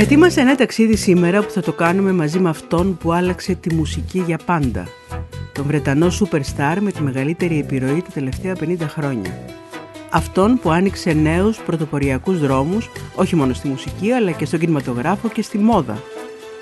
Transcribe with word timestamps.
Ετοίμασε 0.00 0.40
ένα 0.40 0.54
ταξίδι 0.54 0.96
σήμερα 0.96 1.42
που 1.42 1.50
θα 1.50 1.60
το 1.60 1.72
κάνουμε 1.72 2.12
μαζί 2.12 2.38
με 2.38 2.48
αυτόν 2.48 2.96
που 2.96 3.12
άλλαξε 3.12 3.54
τη 3.54 3.74
μουσική 3.74 4.18
για 4.20 4.38
πάντα. 4.44 4.86
Τον 5.52 5.64
Βρετανό 5.64 6.06
Superstar 6.06 6.76
με 6.80 6.92
τη 6.92 7.02
μεγαλύτερη 7.02 7.58
επιρροή 7.58 8.02
τα 8.02 8.10
τελευταία 8.10 8.56
50 8.60 8.76
χρόνια. 8.80 9.38
Αυτόν 10.10 10.58
που 10.58 10.70
άνοιξε 10.70 11.12
νέους 11.12 11.58
πρωτοποριακούς 11.58 12.38
δρόμους, 12.38 12.90
όχι 13.14 13.36
μόνο 13.36 13.52
στη 13.52 13.68
μουσική 13.68 14.10
αλλά 14.10 14.30
και 14.30 14.44
στον 14.44 14.58
κινηματογράφο 14.58 15.28
και 15.28 15.42
στη 15.42 15.58
μόδα. 15.58 16.02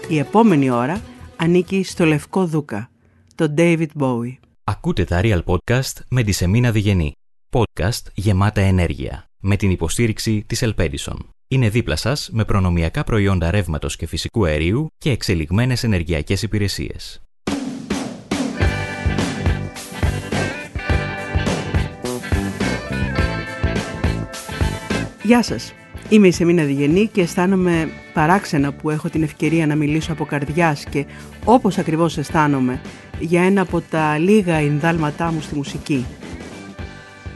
Η 0.09 0.19
επόμενη 0.19 0.71
ώρα 0.71 1.01
ανήκει 1.37 1.85
στο 1.85 2.05
Λευκό 2.05 2.47
Δούκα, 2.47 2.91
τον 3.35 3.55
David 3.59 3.89
Bowie. 3.99 4.37
Ακούτε 4.65 5.05
τα 5.05 5.21
Real 5.23 5.43
Podcast 5.45 6.03
με 6.09 6.23
τη 6.23 6.33
Σεμίνα 6.33 6.71
Διγενή. 6.71 7.13
Podcast 7.51 8.03
γεμάτα 8.15 8.61
ενέργεια. 8.61 9.25
Με 9.39 9.57
την 9.57 9.71
υποστήριξη 9.71 10.45
της 10.47 10.63
Ελπέντισον. 10.63 11.36
Είναι 11.49 11.69
δίπλα 11.69 11.97
σας 11.97 12.29
με 12.33 12.45
προνομιακά 12.45 13.05
προϊόντα 13.05 13.51
ρεύματος 13.51 13.97
και 13.97 14.07
φυσικού 14.07 14.45
αερίου 14.47 14.89
και 14.99 15.11
εξελιγμένες 15.11 15.85
ενεργειακές 15.85 16.43
υπηρεσίες. 16.43 17.21
Γεια 25.23 25.43
σας. 25.43 25.73
Είμαι 26.09 26.27
η 26.27 26.33
Σεμίνα 26.33 26.65
Διγενή 26.65 27.07
και 27.07 27.21
αισθάνομαι 27.21 27.89
παράξενα 28.13 28.73
που 28.73 28.91
έχω 28.91 29.09
την 29.09 29.23
ευκαιρία 29.23 29.67
να 29.67 29.75
μιλήσω 29.75 30.13
από 30.13 30.25
καρδιάς 30.25 30.85
και 30.85 31.07
όπως 31.45 31.79
ακριβώς 31.79 32.19
αισθάνομαι 32.19 32.81
για 33.19 33.43
ένα 33.43 33.61
από 33.61 33.81
τα 33.81 34.19
λίγα 34.19 34.55
ενδάλματά 34.55 35.33
μου 35.33 35.41
στη 35.41 35.55
μουσική. 35.55 36.07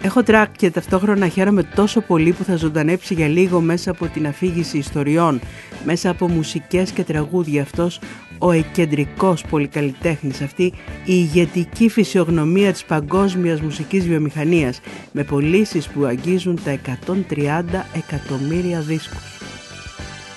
Έχω 0.02 0.22
τρακ 0.22 0.56
και 0.56 0.70
ταυτόχρονα 0.70 1.28
χαίρομαι 1.28 1.62
τόσο 1.62 2.00
πολύ 2.00 2.32
που 2.32 2.44
θα 2.44 2.56
ζωντανέψει 2.56 3.14
για 3.14 3.28
λίγο 3.28 3.60
μέσα 3.60 3.90
από 3.90 4.06
την 4.06 4.26
αφήγηση 4.26 4.78
ιστοριών, 4.78 5.40
μέσα 5.84 6.10
από 6.10 6.28
μουσικές 6.28 6.90
και 6.90 7.04
τραγούδια 7.04 7.62
αυτός 7.62 8.00
ο 8.38 8.50
εκεντρικός 8.50 9.44
πολυκαλλιτέχνης, 9.50 10.40
αυτή 10.40 10.62
η 10.62 10.72
ηγετική 11.04 11.88
φυσιογνωμία 11.88 12.72
της 12.72 12.84
παγκόσμιας 12.84 13.60
μουσικής 13.60 14.06
βιομηχανίας 14.06 14.80
με 15.12 15.24
πωλήσεις 15.24 15.88
που 15.88 16.04
αγγίζουν 16.04 16.60
τα 16.64 16.70
130 16.70 17.86
εκατομμύρια 17.94 18.80
δίσκους. 18.80 19.38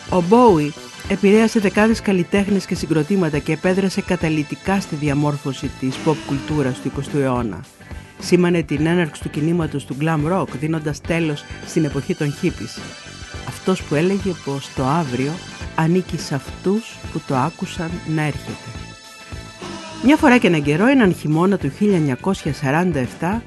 Ο 0.09 0.21
Μπόουι 0.21 0.73
επηρέασε 1.07 1.59
δεκάδες 1.59 2.01
καλλιτέχνες 2.01 2.65
και 2.65 2.75
συγκροτήματα 2.75 3.37
και 3.37 3.51
επέδρασε 3.51 4.01
καταλητικά 4.01 4.79
στη 4.79 4.95
διαμόρφωση 4.95 5.71
της 5.79 5.95
pop 6.05 6.15
κουλτούρας 6.27 6.81
του 6.81 6.91
20ου 6.97 7.19
αιώνα 7.19 7.61
σήμανε 8.23 8.63
την 8.63 8.85
έναρξη 8.85 9.21
του 9.21 9.29
κινήματος 9.29 9.85
του 9.85 9.95
glam 10.01 10.31
rock 10.31 10.47
δίνοντας 10.59 11.01
τέλος 11.01 11.43
στην 11.65 11.85
εποχή 11.85 12.15
των 12.15 12.33
hippies. 12.41 12.81
Αυτός 13.47 13.81
που 13.83 13.95
έλεγε 13.95 14.31
πως 14.45 14.69
το 14.75 14.83
αύριο 14.83 15.31
ανήκει 15.75 16.17
σε 16.17 16.35
αυτούς 16.35 16.95
που 17.11 17.21
το 17.27 17.35
άκουσαν 17.35 17.89
να 18.15 18.21
έρχεται. 18.21 18.69
Μια 20.03 20.17
φορά 20.17 20.37
και 20.37 20.47
έναν 20.47 20.63
καιρό, 20.63 20.85
έναν 20.85 21.13
χειμώνα 21.13 21.57
του 21.57 21.71
1947, 23.19 23.41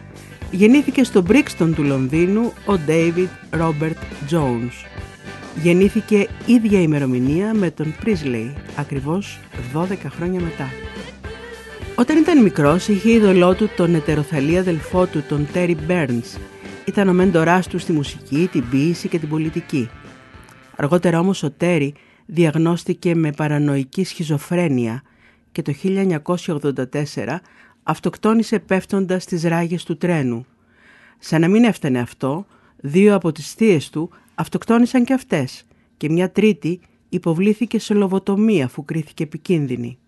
γεννήθηκε 0.50 1.04
στο 1.04 1.22
Brixton 1.28 1.70
του 1.74 1.82
Λονδίνου 1.82 2.52
ο 2.66 2.72
David 2.86 3.58
Robert 3.60 4.30
Jones. 4.30 4.86
Γεννήθηκε 5.62 6.28
ίδια 6.46 6.80
ημερομηνία 6.80 7.54
με 7.54 7.70
τον 7.70 7.94
Priestley, 8.04 8.52
ακριβώς 8.76 9.38
12 9.74 9.86
χρόνια 10.16 10.40
μετά. 10.40 10.68
Όταν 11.98 12.16
ήταν 12.18 12.42
μικρός 12.42 12.88
είχε 12.88 13.10
είδωλό 13.10 13.54
του 13.54 13.68
τον 13.76 13.94
ετεροθαλή 13.94 14.58
αδελφό 14.58 15.06
του, 15.06 15.22
τον 15.28 15.48
Τέρι 15.52 15.74
Μπέρνς. 15.74 16.36
Ήταν 16.84 17.08
ο 17.08 17.12
μέντοράς 17.12 17.66
του 17.66 17.78
στη 17.78 17.92
μουσική, 17.92 18.48
την 18.52 18.68
ποίηση 18.70 19.08
και 19.08 19.18
την 19.18 19.28
πολιτική. 19.28 19.88
Αργότερα 20.76 21.18
όμως 21.18 21.42
ο 21.42 21.50
Τέρι 21.50 21.94
διαγνώστηκε 22.26 23.14
με 23.14 23.32
παρανοϊκή 23.32 24.04
σχιζοφρένεια 24.04 25.02
και 25.52 25.62
το 25.62 25.72
1984 25.82 27.36
αυτοκτόνησε 27.82 28.58
πέφτοντας 28.58 29.22
στις 29.22 29.42
ράγες 29.42 29.84
του 29.84 29.96
τρένου. 29.96 30.46
Σαν 31.18 31.40
να 31.40 31.48
μην 31.48 31.64
έφτανε 31.64 31.98
αυτό, 31.98 32.46
δύο 32.76 33.14
από 33.14 33.32
τις 33.32 33.52
θείες 33.52 33.90
του 33.90 34.10
αυτοκτόνησαν 34.34 35.04
και 35.04 35.12
αυτές 35.12 35.64
και 35.96 36.10
μια 36.10 36.30
τρίτη 36.30 36.80
υποβλήθηκε 37.08 37.78
σε 37.78 37.94
λοβοτομία 37.94 38.64
αφού 38.64 38.84
κρίθηκε 38.84 39.22
επικίνδυνη. 39.22 39.98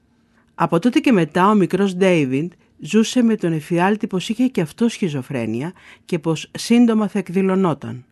Από 0.61 0.79
τότε 0.79 0.99
και 0.99 1.13
μετά 1.13 1.51
ο 1.51 1.55
μικρός 1.55 1.95
Ντέιβιντ 1.95 2.53
ζούσε 2.79 3.23
με 3.23 3.37
τον 3.37 3.53
εφιάλτη 3.53 4.07
πως 4.07 4.29
είχε 4.29 4.47
και 4.47 4.61
αυτό 4.61 4.89
σχιζοφρένεια 4.89 5.73
και 6.05 6.19
πως 6.19 6.51
σύντομα 6.59 7.09
θα 7.09 7.19
εκδηλωνόταν. 7.19 8.05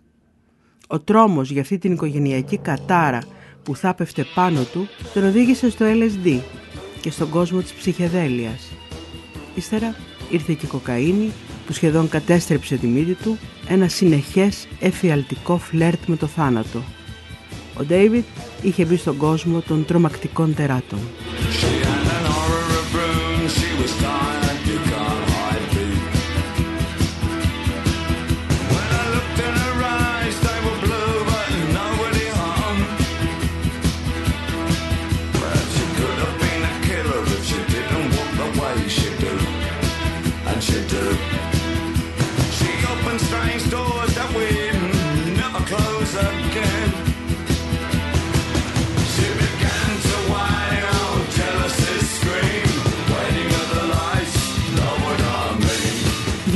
Ο 0.87 1.01
τρόμος 1.01 1.51
για 1.51 1.61
αυτή 1.61 1.79
την 1.79 1.93
οικογενειακή 1.93 2.59
κατάρα 2.59 3.23
που 3.63 3.77
θα 3.77 3.95
πέφτε 3.95 4.27
πάνω 4.35 4.63
του 4.63 4.89
τον 5.15 5.25
οδήγησε 5.25 5.71
στο 5.71 5.85
LSD 5.89 6.41
και 7.01 7.11
στον 7.11 7.31
κόσμο 7.31 7.61
της 7.61 7.73
ψυχεδέλειας. 7.73 8.73
Ύστερα 9.55 9.95
ήρθε 10.31 10.53
και 10.53 10.67
η 10.67 10.69
κοκαίνη 10.69 11.33
που 11.67 11.73
σχεδόν 11.73 12.09
κατέστρεψε 12.09 12.77
τη 12.77 12.87
μύτη 12.87 13.15
του 13.15 13.39
ένα 13.69 13.89
συνεχές 13.89 14.69
εφιαλτικό 14.81 15.59
φλερτ 15.59 16.07
με 16.07 16.17
το 16.17 16.27
θάνατο. 16.27 16.83
Ο 17.79 17.85
Ντέιβιτ 17.85 18.25
είχε 18.63 18.85
μπει 18.85 18.97
στον 18.97 19.17
κόσμο 19.17 19.61
των 19.61 19.85
τρομακτικών 19.85 20.55
τεράτων. 20.55 20.99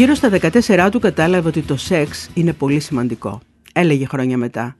Γύρω 0.00 0.14
στα 0.14 0.30
14 0.40 0.88
του 0.90 0.98
κατάλαβε 0.98 1.48
ότι 1.48 1.62
το 1.62 1.76
σεξ 1.76 2.30
είναι 2.34 2.52
πολύ 2.52 2.80
σημαντικό. 2.80 3.40
Έλεγε 3.72 4.06
χρόνια 4.06 4.36
μετά. 4.36 4.76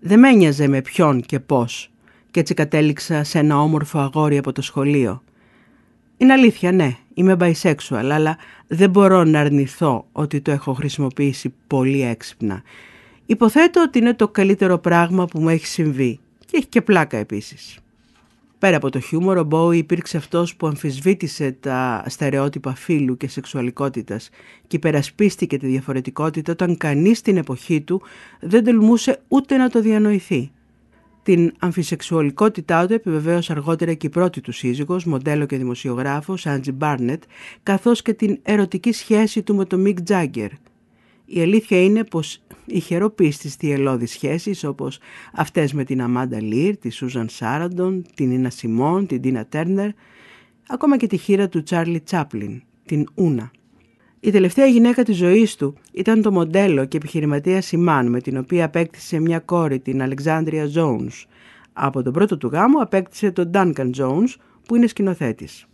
Δεν 0.00 0.18
με 0.18 0.28
ένοιαζε 0.28 0.68
με 0.68 0.82
ποιον 0.82 1.20
και 1.20 1.40
πώς. 1.40 1.90
Και 2.30 2.40
έτσι 2.40 2.54
κατέληξα 2.54 3.24
σε 3.24 3.38
ένα 3.38 3.60
όμορφο 3.60 3.98
αγόρι 3.98 4.38
από 4.38 4.52
το 4.52 4.62
σχολείο. 4.62 5.22
Είναι 6.16 6.32
αλήθεια, 6.32 6.72
ναι, 6.72 6.96
είμαι 7.14 7.36
bisexual, 7.40 8.08
αλλά 8.12 8.36
δεν 8.66 8.90
μπορώ 8.90 9.24
να 9.24 9.40
αρνηθώ 9.40 10.06
ότι 10.12 10.40
το 10.40 10.50
έχω 10.50 10.72
χρησιμοποιήσει 10.72 11.54
πολύ 11.66 12.02
έξυπνα. 12.02 12.62
Υποθέτω 13.26 13.82
ότι 13.82 13.98
είναι 13.98 14.14
το 14.14 14.28
καλύτερο 14.28 14.78
πράγμα 14.78 15.26
που 15.26 15.40
μου 15.40 15.48
έχει 15.48 15.66
συμβεί 15.66 16.20
και 16.38 16.56
έχει 16.56 16.66
και 16.66 16.82
πλάκα 16.82 17.16
επίσης. 17.16 17.78
Πέρα 18.64 18.76
από 18.76 18.90
το 18.90 19.00
χιούμορ, 19.00 19.36
ο 19.36 19.44
Μπόι 19.44 19.78
υπήρξε 19.78 20.16
αυτός 20.16 20.56
που 20.56 20.66
αμφισβήτησε 20.66 21.52
τα 21.60 22.04
στερεότυπα 22.06 22.74
φύλου 22.74 23.16
και 23.16 23.28
σεξουαλικότητας 23.28 24.30
και 24.66 24.76
υπερασπίστηκε 24.76 25.58
τη 25.58 25.66
διαφορετικότητα 25.66 26.52
όταν 26.52 26.76
κανείς 26.76 27.18
στην 27.18 27.36
εποχή 27.36 27.80
του 27.80 28.02
δεν 28.40 28.64
τολμούσε 28.64 29.22
ούτε 29.28 29.56
να 29.56 29.68
το 29.68 29.80
διανοηθεί. 29.80 30.50
Την 31.22 31.52
αμφισεξουαλικότητά 31.58 32.86
του 32.86 32.92
επιβεβαίωσε 32.92 33.52
αργότερα 33.52 33.94
και 33.94 34.06
η 34.06 34.10
πρώτη 34.10 34.40
του 34.40 34.52
σύζυγος, 34.52 35.04
μοντέλο 35.04 35.46
και 35.46 35.56
δημοσιογράφος, 35.56 36.46
Άντζι 36.46 36.72
Μπάρνετ, 36.72 37.22
καθώς 37.62 38.02
και 38.02 38.12
την 38.12 38.38
ερωτική 38.42 38.92
σχέση 38.92 39.42
του 39.42 39.54
με 39.54 39.64
τον 39.64 39.80
Μικ 39.80 40.02
Τζάγκερ– 40.02 40.50
η 41.26 41.40
αλήθεια 41.40 41.82
είναι 41.82 42.04
πως 42.04 42.42
οι 42.66 42.80
χεροπίστης 42.80 43.54
θυελώδεις 43.54 44.10
σχέσεις 44.10 44.64
όπως 44.64 44.98
αυτές 45.32 45.72
με 45.72 45.84
την 45.84 46.02
Αμάντα 46.02 46.42
Λίρ, 46.42 46.76
τη 46.76 46.90
Σούζαν 46.90 47.28
Σάραντον, 47.28 48.04
την 48.14 48.30
Ινα 48.30 48.50
Σιμών, 48.50 49.06
την 49.06 49.20
Τίνα 49.20 49.46
Τέρνερ, 49.46 49.90
ακόμα 50.68 50.96
και 50.96 51.06
τη 51.06 51.16
χείρα 51.16 51.48
του 51.48 51.62
Τσάρλι 51.62 52.00
Τσάπλιν, 52.00 52.62
την 52.84 53.06
Ούνα. 53.14 53.50
Η 54.20 54.30
τελευταία 54.30 54.66
γυναίκα 54.66 55.02
της 55.02 55.16
ζωής 55.16 55.56
του 55.56 55.74
ήταν 55.92 56.22
το 56.22 56.32
μοντέλο 56.32 56.84
και 56.84 56.96
επιχειρηματία 56.96 57.60
Σιμάν 57.60 58.06
με 58.06 58.20
την 58.20 58.36
οποία 58.36 58.64
απέκτησε 58.64 59.20
μια 59.20 59.38
κόρη 59.38 59.80
την 59.80 60.02
Αλεξάνδρια 60.02 60.70
Jones. 60.74 61.24
Από 61.72 62.02
τον 62.02 62.12
πρώτο 62.12 62.36
του 62.36 62.48
γάμο 62.48 62.78
απέκτησε 62.78 63.30
τον 63.30 63.50
Duncan 63.54 63.90
Jones 63.96 64.34
που 64.66 64.76
είναι 64.76 64.86
σκηνοθέτης. 64.86 65.66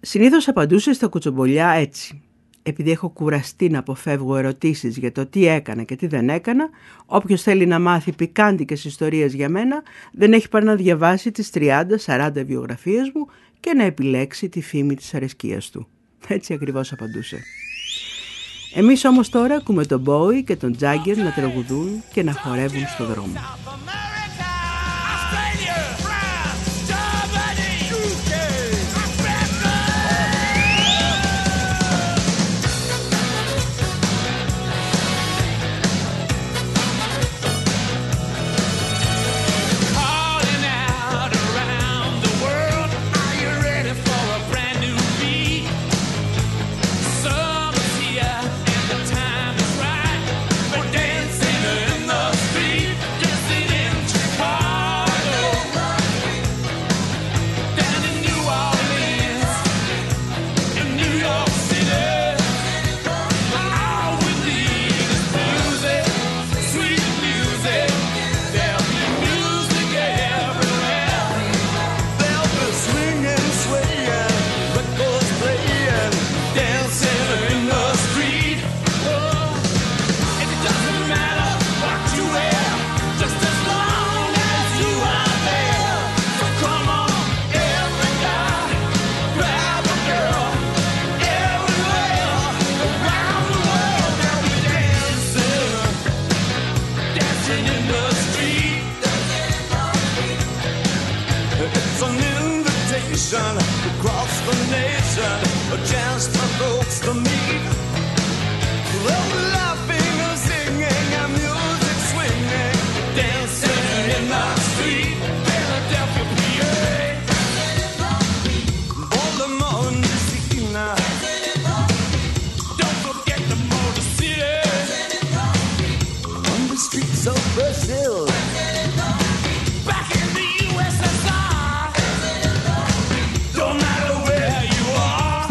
Συνήθως 0.00 0.48
απαντούσε 0.48 0.92
στα 0.92 1.06
κουτσομπολιά 1.06 1.68
έτσι 1.68 2.23
επειδή 2.66 2.90
έχω 2.90 3.08
κουραστεί 3.08 3.68
να 3.68 3.78
αποφεύγω 3.78 4.36
ερωτήσεις 4.36 4.96
για 4.96 5.12
το 5.12 5.26
τι 5.26 5.46
έκανα 5.46 5.82
και 5.82 5.96
τι 5.96 6.06
δεν 6.06 6.28
έκανα, 6.28 6.68
όποιος 7.06 7.42
θέλει 7.42 7.66
να 7.66 7.78
μάθει 7.78 8.12
πικάντικες 8.12 8.84
ιστορίες 8.84 9.34
για 9.34 9.48
μένα, 9.48 9.82
δεν 10.12 10.32
έχει 10.32 10.48
παρά 10.48 10.64
να 10.64 10.74
διαβάσει 10.74 11.30
τις 11.30 11.50
30-40 11.54 12.30
βιογραφίες 12.46 13.10
μου 13.14 13.26
και 13.60 13.72
να 13.72 13.84
επιλέξει 13.84 14.48
τη 14.48 14.62
φήμη 14.62 14.94
της 14.94 15.14
αρεσκίας 15.14 15.70
του. 15.70 15.88
Έτσι 16.28 16.52
ακριβώς 16.52 16.92
απαντούσε. 16.92 17.42
Εμείς 18.74 19.04
όμως 19.04 19.28
τώρα 19.28 19.54
ακούμε 19.54 19.84
τον 19.84 20.00
Μπόι 20.00 20.44
και 20.44 20.56
τον 20.56 20.76
Τζάγκερ 20.76 21.16
να 21.16 21.32
τραγουδούν 21.32 22.02
και 22.12 22.22
να 22.22 22.32
χορεύουν 22.32 22.86
στο 22.86 23.04
δρόμο. 23.06 23.32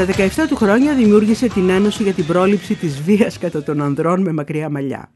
Στα 0.03 0.43
17 0.45 0.47
του 0.47 0.55
χρόνια 0.55 0.95
δημιούργησε 0.95 1.47
την 1.47 1.69
Ένωση 1.69 2.03
για 2.03 2.13
την 2.13 2.25
πρόληψη 2.25 2.75
της 2.75 3.01
βίας 3.01 3.37
κατά 3.37 3.63
των 3.63 3.81
ανδρών 3.81 4.21
με 4.21 4.33
μακριά 4.33 4.69
μαλλιά. 4.69 5.11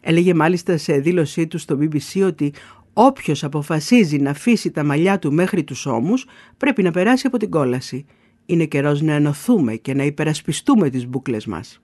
Έλεγε 0.00 0.34
μάλιστα 0.34 0.76
σε 0.76 0.92
δήλωσή 0.92 1.46
του 1.46 1.58
στο 1.58 1.78
BBC 1.80 2.26
ότι 2.26 2.52
όποιος 2.92 3.44
αποφασίζει 3.44 4.18
να 4.18 4.30
αφήσει 4.30 4.70
τα 4.70 4.84
μαλλιά 4.84 5.18
του 5.18 5.32
μέχρι 5.32 5.64
τους 5.64 5.86
ώμους 5.86 6.26
πρέπει 6.56 6.82
να 6.82 6.90
περάσει 6.90 7.26
από 7.26 7.36
την 7.36 7.50
κόλαση. 7.50 8.06
Είναι 8.46 8.64
καιρός 8.64 9.02
να 9.02 9.12
ενωθούμε 9.12 9.74
και 9.74 9.94
να 9.94 10.02
υπερασπιστούμε 10.02 10.90
τις 10.90 11.06
μπουκλες 11.06 11.46
μας. 11.46 11.80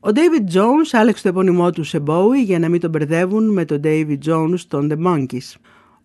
Ο 0.00 0.08
David 0.14 0.54
Jones 0.54 0.88
άλλαξε 0.92 1.22
το 1.22 1.28
επώνυμό 1.28 1.70
του 1.70 1.84
σε 1.84 2.02
Bowie 2.06 2.44
για 2.44 2.58
να 2.58 2.68
μην 2.68 2.80
τον 2.80 2.90
μπερδεύουν 2.90 3.52
με 3.52 3.64
τον 3.64 3.80
David 3.84 4.18
Jones 4.26 4.60
των 4.68 4.92
The 4.92 5.06
Monkeys. 5.06 5.54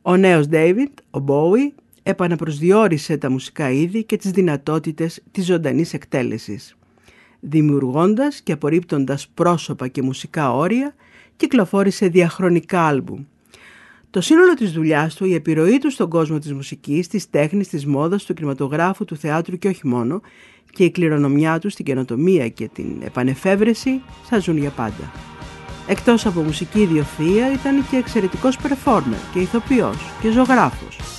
Ο 0.02 0.18
νέος 0.18 0.46
David, 0.52 0.92
ο 1.12 1.24
Bowie, 1.28 1.82
επαναπροσδιορίσε 2.08 3.18
τα 3.18 3.30
μουσικά 3.30 3.72
είδη 3.72 4.04
και 4.04 4.18
τις 4.18 4.32
δυνατότητες 4.32 5.24
της 5.32 5.46
ζωντανής 5.46 5.94
εκτέλεσης. 5.94 6.78
Δημιουργώντας 7.40 8.42
και 8.42 8.52
απορρίπτοντας 8.52 9.28
πρόσωπα 9.34 9.88
και 9.88 10.02
μουσικά 10.02 10.54
όρια, 10.54 10.96
κυκλοφόρησε 11.36 12.08
διαχρονικά 12.08 12.82
άλμπουμ. 12.82 13.24
Το 14.10 14.22
σύνολο 14.22 14.54
της 14.54 14.72
δουλειάς 14.72 15.16
του, 15.16 15.26
η 15.26 15.34
επιρροή 15.34 15.78
του 15.78 15.92
στον 15.92 16.10
κόσμο 16.10 16.40
της 16.40 16.54
μουσικής, 16.54 17.08
της 17.08 17.30
τέχνης, 17.30 17.68
της 17.68 17.86
μόδας, 17.86 18.24
του 18.24 18.34
κινηματογράφου, 18.34 19.06
του 19.06 19.16
θεάτρου 19.16 19.58
και 19.58 19.68
όχι 19.68 19.88
μόνο, 19.88 20.22
και 20.72 20.84
η 20.84 20.92
κληρονομιά 20.92 21.60
του 21.60 21.70
στην 21.70 21.86
καινοτομία 21.86 22.50
και 22.50 22.70
την 22.74 23.02
επανεφεύρεση 23.04 24.02
θα 24.24 24.40
ζουν 24.40 24.58
για 24.58 24.70
πάντα. 24.70 25.12
Εκτός 25.88 26.26
από 26.26 26.42
μουσική 26.42 26.80
ιδιοθεία 26.82 27.52
ήταν 27.52 27.88
και 27.90 27.96
εξαιρετικός 27.96 28.58
performer 28.58 29.34
και 29.34 29.40
ηθοποιός 29.40 29.98
και 30.22 30.32
ζωγράφος 30.32 31.17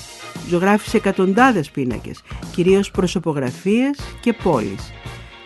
Ζωγράφησε 0.49 0.97
εκατοντάδες 0.97 1.71
πίνακες, 1.71 2.23
κυρίως 2.55 2.91
προσωπογραφίες 2.91 3.99
και 4.21 4.33
πόλεις. 4.33 4.93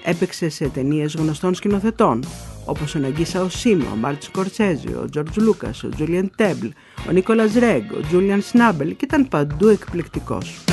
Έπαιξε 0.05 0.49
σε 0.49 0.69
ταινίες 0.69 1.15
γνωστών 1.15 1.55
σκηνοθετών, 1.55 2.25
όπως 2.65 2.95
ο 2.95 2.99
Ναγκίσα 2.99 3.43
Οσίμα, 3.43 3.91
ο 3.93 3.97
Μάρτ 3.97 4.23
Σκορτσέζι, 4.23 4.89
ο 4.89 5.09
Τζορτζ 5.11 5.37
Λούκας, 5.37 5.85
ο 5.85 5.89
Τζούλιαν 5.89 6.31
Τέμπλ, 6.37 6.67
ο 7.09 7.13
Νίκολας 7.13 7.55
Ρέγκ, 7.55 7.93
ο 7.93 8.01
Τζούλιαν 8.09 8.43
Σνάμπελ 8.43 8.89
και 8.89 9.05
ήταν 9.05 9.29
παντού 9.29 9.69
εκπληκτικός. 9.69 10.65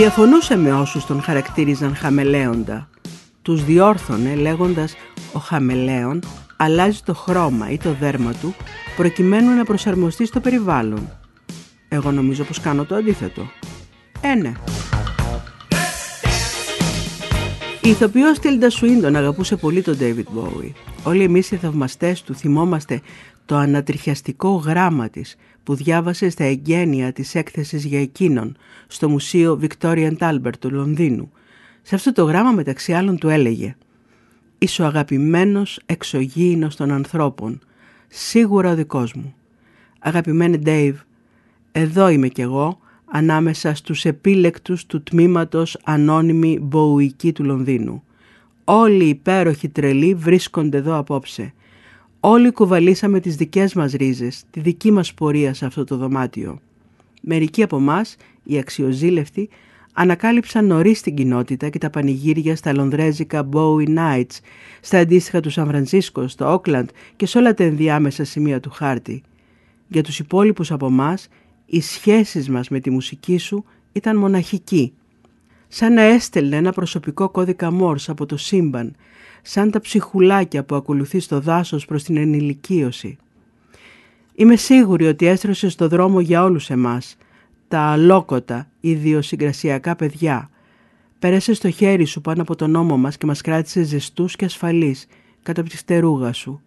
Διαφωνούσε 0.00 0.56
με 0.56 0.72
όσους 0.72 1.06
τον 1.06 1.22
χαρακτήριζαν 1.22 1.94
χαμελέοντα. 1.94 2.88
Τους 3.42 3.64
διόρθωνε 3.64 4.34
λέγοντας 4.34 4.94
«Ο 5.32 5.38
χαμελέον 5.38 6.22
αλλάζει 6.56 7.00
το 7.04 7.14
χρώμα 7.14 7.70
ή 7.70 7.78
το 7.78 7.96
δέρμα 8.00 8.32
του 8.32 8.54
προκειμένου 8.96 9.54
να 9.54 9.64
προσαρμοστεί 9.64 10.26
στο 10.26 10.40
περιβάλλον». 10.40 11.10
Εγώ 11.88 12.10
νομίζω 12.10 12.44
πως 12.44 12.60
κάνω 12.60 12.84
το 12.84 12.94
αντίθετο. 12.94 13.50
Ε, 14.20 14.34
ναι. 14.34 14.52
Η 17.82 17.88
ηθοποιός 17.88 18.38
Τίλντα 18.38 18.70
Σουίντον 18.70 19.16
αγαπούσε 19.16 19.56
πολύ 19.56 19.82
τον 19.82 19.96
David 20.00 20.38
Bowie. 20.38 20.72
Όλοι 21.02 21.22
εμείς 21.22 21.50
οι 21.50 21.56
θαυμαστές 21.56 22.22
του 22.22 22.34
θυμόμαστε 22.34 23.00
το 23.46 23.56
ανατριχιαστικό 23.56 24.50
γράμμα 24.50 25.08
της 25.08 25.36
που 25.62 25.74
διάβασε 25.74 26.30
στα 26.30 26.44
εγγένεια 26.44 27.12
της 27.12 27.34
έκθεσης 27.34 27.84
για 27.84 28.00
εκείνον 28.00 28.56
στο 28.86 29.08
Μουσείο 29.08 29.60
Victorian 29.62 30.16
Albert 30.18 30.56
του 30.58 30.70
Λονδίνου. 30.70 31.32
Σε 31.82 31.94
αυτό 31.94 32.12
το 32.12 32.24
γράμμα 32.24 32.50
μεταξύ 32.50 32.92
άλλων 32.92 33.18
του 33.18 33.28
έλεγε 33.28 33.76
«Είσαι 34.58 34.82
ο 34.82 34.84
αγαπημένος 34.84 35.80
εξωγήινος 35.86 36.76
των 36.76 36.90
ανθρώπων, 36.90 37.60
σίγουρα 38.08 38.70
ο 38.70 38.74
δικός 38.74 39.14
μου. 39.14 39.34
Αγαπημένε 39.98 40.58
Dave, 40.64 40.94
εδώ 41.72 42.08
είμαι 42.08 42.28
κι 42.28 42.40
εγώ, 42.40 42.78
ανάμεσα 43.04 43.74
στους 43.74 44.04
επίλεκτους 44.04 44.86
του 44.86 45.02
τμήματος 45.02 45.78
ανώνυμη 45.84 46.58
μποουική 46.62 47.32
του 47.32 47.44
Λονδίνου. 47.44 48.02
Όλοι 48.64 49.04
οι 49.04 49.08
υπέροχοι 49.08 49.68
τρελοί 49.68 50.14
βρίσκονται 50.14 50.76
εδώ 50.76 50.96
απόψε. 50.96 51.52
Όλοι 52.22 52.50
κουβαλήσαμε 52.50 53.20
τις 53.20 53.36
δικές 53.36 53.74
μας 53.74 53.92
ρίζες, 53.92 54.44
τη 54.50 54.60
δική 54.60 54.90
μας 54.90 55.14
πορεία 55.14 55.54
σε 55.54 55.66
αυτό 55.66 55.84
το 55.84 55.96
δωμάτιο. 55.96 56.58
Μερικοί 57.22 57.62
από 57.62 57.76
εμάς, 57.76 58.16
οι 58.44 58.58
αξιοζήλευτοι, 58.58 59.48
ανακάλυψαν 59.92 60.66
νωρίς 60.66 61.00
την 61.00 61.14
κοινότητα 61.14 61.68
και 61.68 61.78
τα 61.78 61.90
πανηγύρια 61.90 62.56
στα 62.56 62.74
λονδρέζικα 62.74 63.48
Bowie 63.52 63.88
Nights, 63.88 64.38
στα 64.80 64.98
αντίστοιχα 64.98 65.40
του 65.40 65.50
Σαν 65.50 65.66
Φρανσίσκο, 65.66 66.28
στο 66.28 66.52
Όκλαντ 66.52 66.88
και 67.16 67.26
σε 67.26 67.38
όλα 67.38 67.54
τα 67.54 67.64
ενδιάμεσα 67.64 68.24
σημεία 68.24 68.60
του 68.60 68.70
χάρτη. 68.70 69.22
Για 69.88 70.02
τους 70.02 70.18
υπόλοιπους 70.18 70.72
από 70.72 70.86
εμάς, 70.86 71.28
οι 71.66 71.80
σχέσεις 71.80 72.48
μας 72.48 72.68
με 72.68 72.80
τη 72.80 72.90
μουσική 72.90 73.38
σου 73.38 73.64
ήταν 73.92 74.16
μοναχικοί. 74.16 74.92
Σαν 75.72 75.92
να 75.92 76.02
έστελνε 76.02 76.56
ένα 76.56 76.72
προσωπικό 76.72 77.28
κώδικα 77.28 77.70
Μόρς 77.70 78.08
από 78.08 78.26
το 78.26 78.36
σύμπαν, 78.36 78.94
σαν 79.42 79.70
τα 79.70 79.80
ψυχουλάκια 79.80 80.64
που 80.64 80.74
ακολουθεί 80.74 81.20
στο 81.20 81.40
δάσος 81.40 81.84
προς 81.84 82.02
την 82.02 82.16
ενηλικίωση. 82.16 83.16
Είμαι 84.34 84.56
σίγουρη 84.56 85.06
ότι 85.06 85.26
έστρωσε 85.26 85.68
στο 85.68 85.88
δρόμο 85.88 86.20
για 86.20 86.44
όλους 86.44 86.70
εμάς, 86.70 87.16
τα 87.68 87.80
αλόκοτα, 87.80 88.68
ιδιοσυγκρασιακά 88.80 89.96
παιδιά. 89.96 90.50
Πέρασε 91.18 91.54
στο 91.54 91.70
χέρι 91.70 92.04
σου 92.04 92.20
πάνω 92.20 92.42
από 92.42 92.56
τον 92.56 92.76
ώμο 92.76 92.96
μας 92.96 93.16
και 93.16 93.26
μας 93.26 93.40
κράτησε 93.40 93.82
ζεστούς 93.82 94.36
και 94.36 94.44
ασφαλείς 94.44 95.06
κάτω 95.42 95.60
από 95.60 95.70
τη 95.70 95.76
φτερούγα 95.76 96.32
σου. 96.32 96.60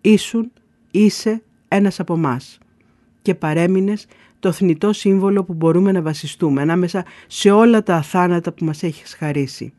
Ήσουν, 0.00 0.52
είσαι 0.90 1.42
ένας 1.68 2.00
από 2.00 2.16
μας 2.16 2.58
και 3.22 3.34
παρέμεινες 3.34 4.06
το 4.40 4.52
θνητό 4.52 4.92
σύμβολο 4.92 5.44
που 5.44 5.52
μπορούμε 5.52 5.92
να 5.92 6.02
βασιστούμε 6.02 6.60
ανάμεσα 6.62 7.04
σε 7.26 7.50
όλα 7.50 7.82
τα 7.82 7.94
αθάνατα 7.94 8.52
που 8.52 8.64
μας 8.64 8.82
έχεις 8.82 9.14
χαρίσει. 9.14 9.72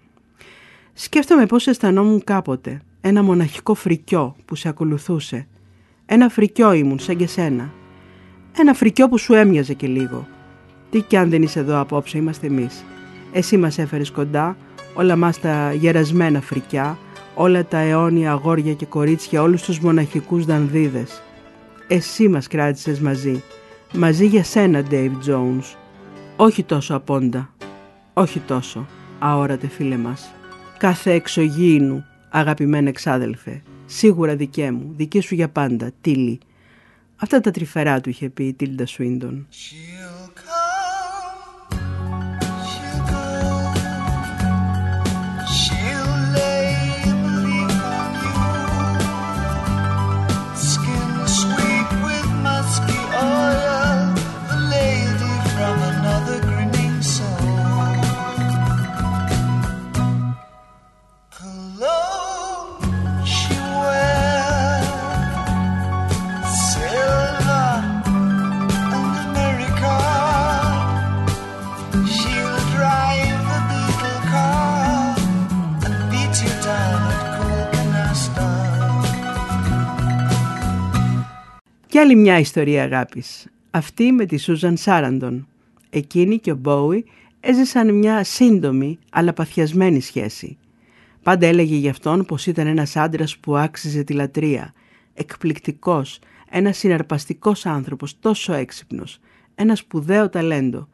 Σκέφτομαι 0.94 1.46
πώς 1.46 1.68
αισθανόμουν 1.68 2.24
κάποτε, 2.24 2.82
ένα 3.02 3.24
μοναχικό 3.24 3.74
φρικιό 3.74 4.36
που 4.46 4.56
σε 4.56 4.70
ακολουθούσε. 4.70 5.48
Ένα 6.06 6.30
φρικιό 6.30 6.74
ήμουν 6.74 7.00
σαν 7.00 7.16
και 7.16 7.28
σένα. 7.28 7.74
Ένα 8.58 8.74
φρικιό 8.74 9.10
που 9.10 9.18
σου 9.18 9.34
έμοιαζε 9.34 9.74
και 9.74 9.88
λίγο. 9.88 10.28
Τι 10.90 11.02
κι 11.02 11.18
αν 11.18 11.30
δεν 11.30 11.42
είσαι 11.42 11.60
εδώ 11.60 11.80
απόψε 11.80 12.18
είμαστε 12.18 12.48
εμείς. 12.48 12.84
Εσύ 13.32 13.58
μας 13.58 13.78
έφερες 13.78 14.12
κοντά, 14.12 14.58
όλα 14.94 15.16
μας 15.16 15.40
τα 15.40 15.74
γερασμένα 15.74 16.42
φρικιά, 16.42 16.98
όλα 17.36 17.66
τα 17.66 17.78
αιώνια 17.78 18.32
αγόρια 18.32 18.74
και 18.74 18.86
κορίτσια, 18.86 19.42
όλους 19.42 19.62
τους 19.62 19.80
μοναχικούς 19.80 20.46
δανδίδες. 20.46 21.22
Εσύ 21.88 22.28
μας 22.28 22.48
κράτησες 22.48 23.00
μαζί, 23.00 23.44
Μαζί 23.94 24.26
για 24.26 24.44
σένα, 24.44 24.84
Dave 24.90 25.12
Jones. 25.28 25.76
Όχι 26.36 26.64
τόσο 26.64 26.96
απόντα. 26.96 27.54
Όχι 28.14 28.40
τόσο, 28.40 28.88
αόρατε 29.20 29.68
φίλε 29.68 29.98
μας. 29.98 30.32
Κάθε 30.78 31.12
εξωγήινου, 31.12 32.06
αγαπημένη 32.30 32.90
εξάδελφε. 32.90 33.62
Σίγουρα 33.86 34.36
δικέ 34.36 34.72
μου, 34.72 34.94
δική 34.96 35.20
σου 35.20 35.36
για 35.36 35.50
πάντα, 35.50 35.92
Τίλι. 36.02 36.40
Αυτά 37.16 37.42
τα 37.42 37.52
τρυφερά 37.52 38.02
του 38.02 38.10
είχε 38.10 38.30
πει 38.30 38.44
η 38.44 38.54
Τίλντα 38.54 38.86
Σουίντον. 38.86 39.48
Και 39.50 39.76
άλλη 82.12 82.20
μια 82.20 82.40
ιστορία 82.40 82.84
αγάπης. 82.84 83.48
Αυτή 83.72 84.12
με 84.12 84.26
τη 84.26 84.38
Σούζαν 84.38 84.78
Σάραντον. 84.78 85.48
Εκείνη 85.90 86.40
και 86.40 86.52
ο 86.52 86.56
Μπόουι 86.56 87.06
έζησαν 87.40 87.94
μια 87.94 88.24
σύντομη 88.24 89.00
αλλά 89.12 89.34
παθιασμένη 89.34 90.02
σχέση. 90.02 90.58
Πάντα 91.24 91.48
έλεγε 91.48 91.76
για 91.76 91.90
αυτόν 91.90 92.26
πως 92.26 92.46
ήταν 92.46 92.68
ένας 92.68 92.96
άντρας 92.96 93.38
που 93.38 93.58
άξιζε 93.58 94.04
τη 94.04 94.14
λατρεία. 94.14 94.74
Εκπληκτικός, 95.14 96.20
ένας 96.50 96.78
συναρπαστικός 96.78 97.66
άνθρωπος, 97.66 98.20
τόσο 98.20 98.54
έξυπνος, 98.54 99.20
ένα 99.56 99.76
σπουδαίο 99.76 100.30
ταλέντο. 100.30 100.88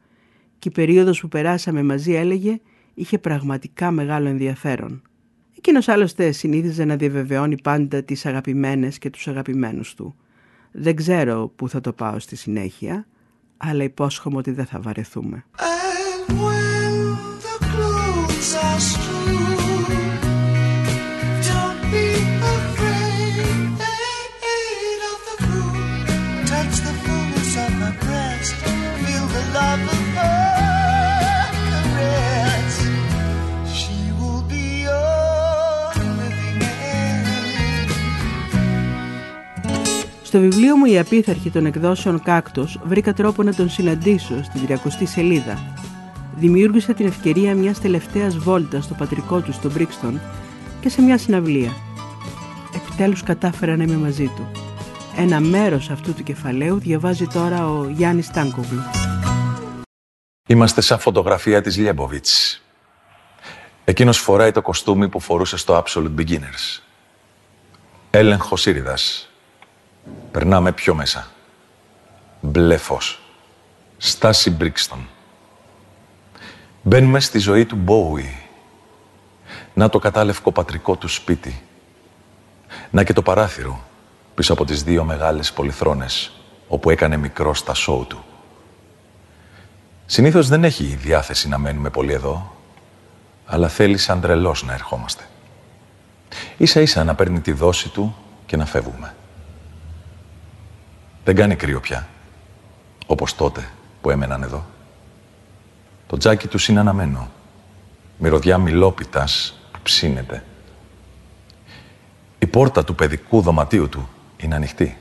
Και 0.59 0.69
η 0.69 0.71
περίοδος 0.71 1.19
που 1.19 1.27
περάσαμε 1.27 1.83
μαζί 1.83 2.13
έλεγε 2.13 2.59
είχε 2.93 3.17
πραγματικά 3.17 3.91
μεγάλο 3.91 4.27
ενδιαφέρον. 4.27 5.01
Εκείνος 5.57 5.87
άλλωστε 5.87 6.31
συνήθιζε 6.31 6.85
να 6.85 6.95
διαβεβαιώνει 6.95 7.61
πάντα 7.61 8.03
τις 8.03 8.25
αγαπημένες 8.25 8.97
και 8.97 9.09
τους 9.09 9.27
αγαπημένους 9.27 9.93
του. 9.93 10.15
Δεν 10.79 10.95
ξέρω 10.95 11.51
πού 11.55 11.69
θα 11.69 11.81
το 11.81 11.93
πάω 11.93 12.19
στη 12.19 12.35
συνέχεια, 12.35 13.07
αλλά 13.57 13.83
υπόσχομαι 13.83 14.37
ότι 14.37 14.51
δεν 14.51 14.65
θα 14.65 14.79
βαρεθούμε. 14.81 15.45
Στο 40.27 40.39
βιβλίο 40.39 40.75
μου 40.75 40.85
«Η 40.85 40.99
απίθαρχη 40.99 41.49
των 41.49 41.65
εκδόσεων 41.65 42.21
Κάκτος» 42.23 42.79
βρήκα 42.83 43.13
τρόπο 43.13 43.43
να 43.43 43.53
τον 43.53 43.69
συναντήσω 43.69 44.43
στην 44.43 44.61
30η 44.67 45.03
σελίδα. 45.03 45.75
Δημιούργησα 46.35 46.93
την 46.93 47.05
ευκαιρία 47.05 47.55
μιας 47.55 47.79
τελευταίας 47.79 48.37
βόλτας 48.37 48.83
στο 48.83 48.93
πατρικό 48.93 49.39
του 49.39 49.51
στο 49.53 49.69
Μπρίξτον 49.71 50.19
και 50.81 50.89
σε 50.89 51.01
μια 51.01 51.17
συναυλία. 51.17 51.71
Επιτέλους 52.75 53.23
κατάφερα 53.23 53.77
να 53.77 53.83
είμαι 53.83 53.95
μαζί 53.95 54.25
του. 54.35 54.51
Ένα 55.17 55.39
μέρος 55.39 55.89
αυτού 55.89 56.13
του 56.13 56.23
κεφαλαίου 56.23 56.79
διαβάζει 56.79 57.27
τώρα 57.27 57.69
ο 57.69 57.89
Γιάννης 57.89 58.31
Τάνκογλου. 58.31 58.81
Είμαστε 60.47 60.81
σαν 60.81 60.99
φωτογραφία 60.99 61.61
της 61.61 61.77
Λιέμποβιτς. 61.77 62.63
Εκείνος 63.83 64.17
φοράει 64.17 64.51
το 64.51 64.61
κοστούμι 64.61 65.09
που 65.09 65.19
φορούσε 65.19 65.57
στο 65.57 65.83
Absolute 65.83 66.21
Beginners. 66.21 66.81
Έλεγχος 68.09 68.61
Σύριδας. 68.61 69.31
Περνάμε 70.31 70.71
πιο 70.71 70.95
μέσα. 70.95 71.27
Μπλε 72.41 72.77
φως. 72.77 73.21
Στάση 73.97 74.49
Μπρίξτον. 74.51 75.07
Μπαίνουμε 76.81 77.19
στη 77.19 77.39
ζωή 77.39 77.65
του 77.65 77.75
Μπόουι. 77.75 78.37
Να 79.73 79.89
το 79.89 79.99
κατάλευκο 79.99 80.51
πατρικό 80.51 80.95
του 80.95 81.07
σπίτι. 81.07 81.61
Να 82.89 83.03
και 83.03 83.13
το 83.13 83.21
παράθυρο 83.21 83.85
πίσω 84.35 84.53
από 84.53 84.65
τις 84.65 84.83
δύο 84.83 85.03
μεγάλες 85.03 85.53
πολυθρόνες 85.53 86.31
όπου 86.67 86.89
έκανε 86.89 87.17
μικρό 87.17 87.53
στα 87.53 87.73
σόου 87.73 88.05
του. 88.07 88.23
Συνήθως 90.05 90.47
δεν 90.47 90.63
έχει 90.63 90.83
διάθεση 90.83 91.47
να 91.47 91.57
μένουμε 91.57 91.89
πολύ 91.89 92.13
εδώ, 92.13 92.55
αλλά 93.45 93.67
θέλει 93.67 93.97
σαν 93.97 94.21
τρελός 94.21 94.63
να 94.63 94.73
ερχόμαστε. 94.73 95.23
Ίσα 96.57 96.81
ίσα 96.81 97.03
να 97.03 97.15
παίρνει 97.15 97.39
τη 97.39 97.51
δόση 97.51 97.89
του 97.89 98.15
και 98.45 98.57
να 98.57 98.65
φεύγουμε. 98.65 99.15
Δεν 101.27 101.35
κάνει 101.35 101.55
κρύο 101.55 101.79
πια, 101.79 102.07
όπως 103.05 103.35
τότε 103.35 103.69
που 104.01 104.09
έμεναν 104.09 104.43
εδώ. 104.43 104.65
Το 106.07 106.17
τζάκι 106.17 106.47
τους 106.47 106.67
είναι 106.67 106.79
αναμένο, 106.79 107.31
μυρωδιά 108.17 108.57
μιλόπιτας 108.57 109.59
που 109.71 109.79
ψήνεται. 109.83 110.43
Η 112.39 112.47
πόρτα 112.47 112.83
του 112.83 112.95
παιδικού 112.95 113.41
δωματίου 113.41 113.89
του 113.89 114.09
είναι 114.37 114.55
ανοιχτή. 114.55 114.97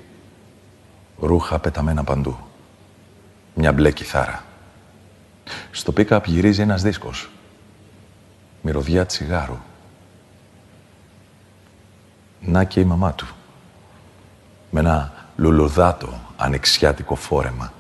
Ρούχα 1.19 1.59
πεταμένα 1.59 2.05
παντού. 2.05 2.39
Μια 3.55 3.73
μπλε 3.73 3.91
κιθάρα. 3.91 4.45
Στο 5.71 5.93
πίκαπ 5.93 6.27
γυρίζει 6.27 6.63
ένας 6.63 6.83
δίσκος. 6.83 7.31
Μυρωδιά 8.63 9.07
τσιγάρου. 9.07 9.59
Να 12.41 12.65
και 12.65 12.81
η 12.81 12.85
μαμά 12.85 13.13
του. 13.13 13.27
Με 14.71 14.81
ένα 14.81 15.13
λουλουδάτο 15.37 16.21
ανοιξιάτικο 16.37 17.15
φόρεμα. 17.15 17.73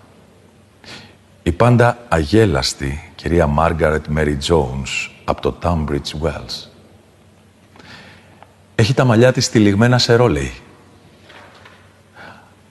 Η 1.42 1.52
πάντα 1.52 1.98
αγέλαστη 2.08 3.12
κυρία 3.14 3.46
Μάργαρετ 3.46 4.06
Μέρι 4.06 4.36
Τζόουνς 4.36 5.10
από 5.24 5.40
το 5.40 5.56
Tunbridge 5.62 6.22
Wells. 6.22 6.68
Έχει 8.74 8.94
τα 8.94 9.04
μαλλιά 9.04 9.32
της 9.32 9.50
τυλιγμένα 9.50 9.98
σε 9.98 10.14
ρόλεϊ. 10.14 10.52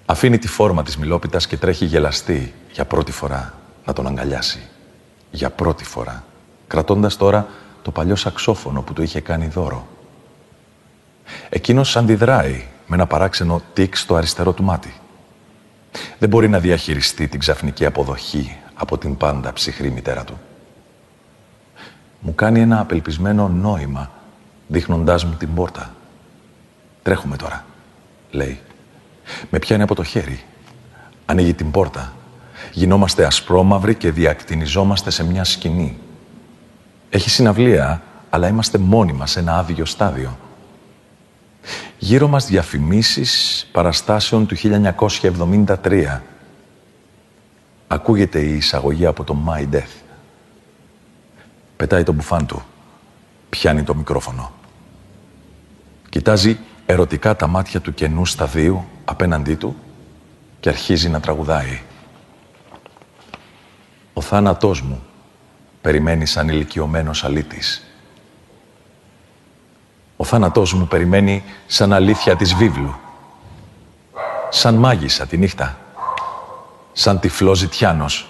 Αφήνει 0.05 0.37
τη 0.37 0.47
φόρμα 0.47 0.83
της 0.83 0.97
μιλόπιτας 0.97 1.47
και 1.47 1.57
τρέχει 1.57 1.85
γελαστή 1.85 2.53
για 2.71 2.85
πρώτη 2.85 3.11
φορά 3.11 3.53
να 3.85 3.93
τον 3.93 4.07
αγκαλιάσει. 4.07 4.59
Για 5.31 5.49
πρώτη 5.49 5.83
φορά. 5.83 6.23
Κρατώντας 6.67 7.17
τώρα 7.17 7.47
το 7.81 7.91
παλιό 7.91 8.15
σαξόφωνο 8.15 8.81
που 8.81 8.93
του 8.93 9.01
είχε 9.01 9.19
κάνει 9.19 9.47
δώρο. 9.47 9.87
Εκείνος 11.49 11.97
αντιδράει 11.97 12.65
με 12.87 12.95
ένα 12.95 13.07
παράξενο 13.07 13.61
τικ 13.73 13.95
στο 13.95 14.15
αριστερό 14.15 14.53
του 14.53 14.63
μάτι. 14.63 14.93
Δεν 16.19 16.29
μπορεί 16.29 16.49
να 16.49 16.59
διαχειριστεί 16.59 17.27
την 17.27 17.39
ξαφνική 17.39 17.85
αποδοχή 17.85 18.57
από 18.73 18.97
την 18.97 19.17
πάντα 19.17 19.53
ψυχρή 19.53 19.91
μητέρα 19.91 20.23
του. 20.23 20.39
Μου 22.19 22.35
κάνει 22.35 22.59
ένα 22.59 22.79
απελπισμένο 22.79 23.47
νόημα, 23.47 24.11
δείχνοντάς 24.67 25.25
μου 25.25 25.33
την 25.33 25.53
πόρτα. 25.53 25.93
«Τρέχουμε 27.03 27.35
τώρα», 27.35 27.65
λέει. 28.35 28.59
Με 29.49 29.59
πιάνει 29.59 29.83
από 29.83 29.95
το 29.95 30.03
χέρι. 30.03 30.43
Ανοίγει 31.25 31.53
την 31.53 31.71
πόρτα. 31.71 32.13
Γινόμαστε 32.71 33.25
ασπρόμαυροι 33.25 33.95
και 33.95 34.11
διακτηνιζόμαστε 34.11 35.09
σε 35.09 35.23
μια 35.23 35.43
σκηνή. 35.43 35.97
Έχει 37.09 37.29
συναυλία, 37.29 38.03
αλλά 38.29 38.47
είμαστε 38.47 38.77
μόνοι 38.77 39.13
μας 39.13 39.31
σε 39.31 39.39
ένα 39.39 39.57
άδειο 39.57 39.85
στάδιο. 39.85 40.37
Γύρω 41.97 42.27
μας 42.27 42.45
διαφημίσεις 42.45 43.67
παραστάσεων 43.71 44.45
του 44.45 44.55
1973. 44.55 46.21
Ακούγεται 47.87 48.39
η 48.39 48.55
εισαγωγή 48.55 49.05
από 49.05 49.23
το 49.23 49.37
My 49.47 49.75
Death. 49.75 50.03
Πετάει 51.77 52.03
το 52.03 52.11
μπουφάν 52.11 52.45
του. 52.45 52.63
Πιάνει 53.49 53.83
το 53.83 53.95
μικρόφωνο. 53.95 54.51
Κοιτάζει 56.09 56.59
ερωτικά 56.85 57.35
τα 57.35 57.47
μάτια 57.47 57.81
του 57.81 57.93
καινού 57.93 58.25
σταδίου 58.25 58.85
απέναντί 59.05 59.55
του 59.55 59.75
και 60.59 60.69
αρχίζει 60.69 61.09
να 61.09 61.19
τραγουδάει. 61.19 61.81
Ο 64.13 64.21
θάνατός 64.21 64.81
μου 64.81 65.03
περιμένεις 65.81 66.31
σαν 66.31 66.49
ηλικιωμένος 66.49 67.23
αλήτης. 67.23 67.83
Ο 70.17 70.23
θάνατός 70.23 70.73
μου 70.73 70.87
περιμένει 70.87 71.43
σαν 71.65 71.93
αλήθεια 71.93 72.35
της 72.35 72.53
βίβλου. 72.53 72.95
Σαν 74.49 74.75
μάγισσα 74.75 75.25
τη 75.25 75.37
νύχτα. 75.37 75.77
σαν 76.93 77.19
τυφλός 77.19 77.57
ζητιάνος. 77.57 78.29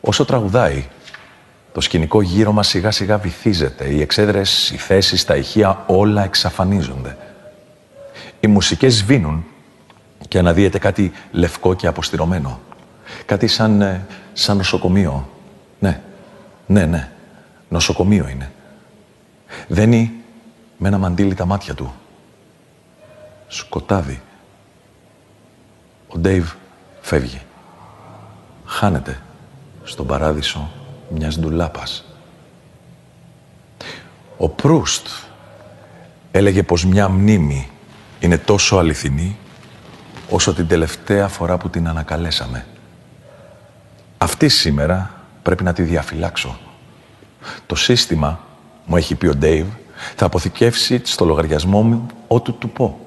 Όσο 0.00 0.24
τραγουδάει, 0.24 0.88
το 1.72 1.80
σκηνικό 1.80 2.22
γύρω 2.22 2.52
μας 2.52 2.68
σιγά 2.68 2.90
σιγά 2.90 3.18
βυθίζεται. 3.18 3.84
Οι 3.84 4.00
εξέδρες, 4.00 4.70
οι 4.70 4.76
θέσεις, 4.76 5.24
τα 5.24 5.36
ηχεία 5.36 5.84
όλα 5.86 6.24
εξαφανίζονται. 6.24 7.16
Οι 8.40 8.46
μουσικές 8.46 8.94
σβήνουν 8.94 9.44
και 10.28 10.38
αναδύεται 10.38 10.78
κάτι 10.78 11.12
λευκό 11.30 11.74
και 11.74 11.86
αποστηρωμένο. 11.86 12.60
Κάτι 13.26 13.46
σαν, 13.46 13.80
ε, 13.80 14.06
σαν 14.32 14.56
νοσοκομείο. 14.56 15.28
Ναι, 15.78 16.00
ναι, 16.66 16.84
ναι. 16.84 17.10
Νοσοκομείο 17.68 18.28
είναι. 18.28 18.52
Δένει 19.68 20.12
με 20.78 20.88
ένα 20.88 20.98
μαντίλι 20.98 21.34
τα 21.34 21.44
μάτια 21.44 21.74
του. 21.74 21.94
Σκοτάδι. 23.48 24.20
Ο 26.08 26.18
Ντέιβ 26.18 26.52
φεύγει. 27.00 27.42
Χάνεται 28.64 29.22
στον 29.84 30.06
παράδεισο 30.06 30.70
μιας 31.08 31.38
ντουλάπας. 31.38 32.04
Ο 34.36 34.48
Προύστ 34.48 35.06
έλεγε 36.30 36.62
πως 36.62 36.84
μια 36.84 37.08
μνήμη 37.08 37.70
είναι 38.20 38.38
τόσο 38.38 38.76
αληθινή 38.76 39.36
όσο 40.28 40.54
την 40.54 40.66
τελευταία 40.66 41.28
φορά 41.28 41.56
που 41.56 41.70
την 41.70 41.88
ανακαλέσαμε. 41.88 42.66
Αυτή 44.18 44.48
σήμερα 44.48 45.10
πρέπει 45.42 45.64
να 45.64 45.72
τη 45.72 45.82
διαφυλάξω. 45.82 46.58
Το 47.66 47.74
σύστημα, 47.74 48.40
μου 48.90 48.96
έχει 48.96 49.14
πει 49.14 49.26
ο 49.26 49.34
Ντέιβ, 49.34 49.66
θα 50.16 50.26
αποθηκεύσει 50.26 51.00
στο 51.04 51.24
λογαριασμό 51.24 51.82
μου 51.82 52.06
ό,τι 52.26 52.52
του 52.52 52.70
πω. 52.70 52.98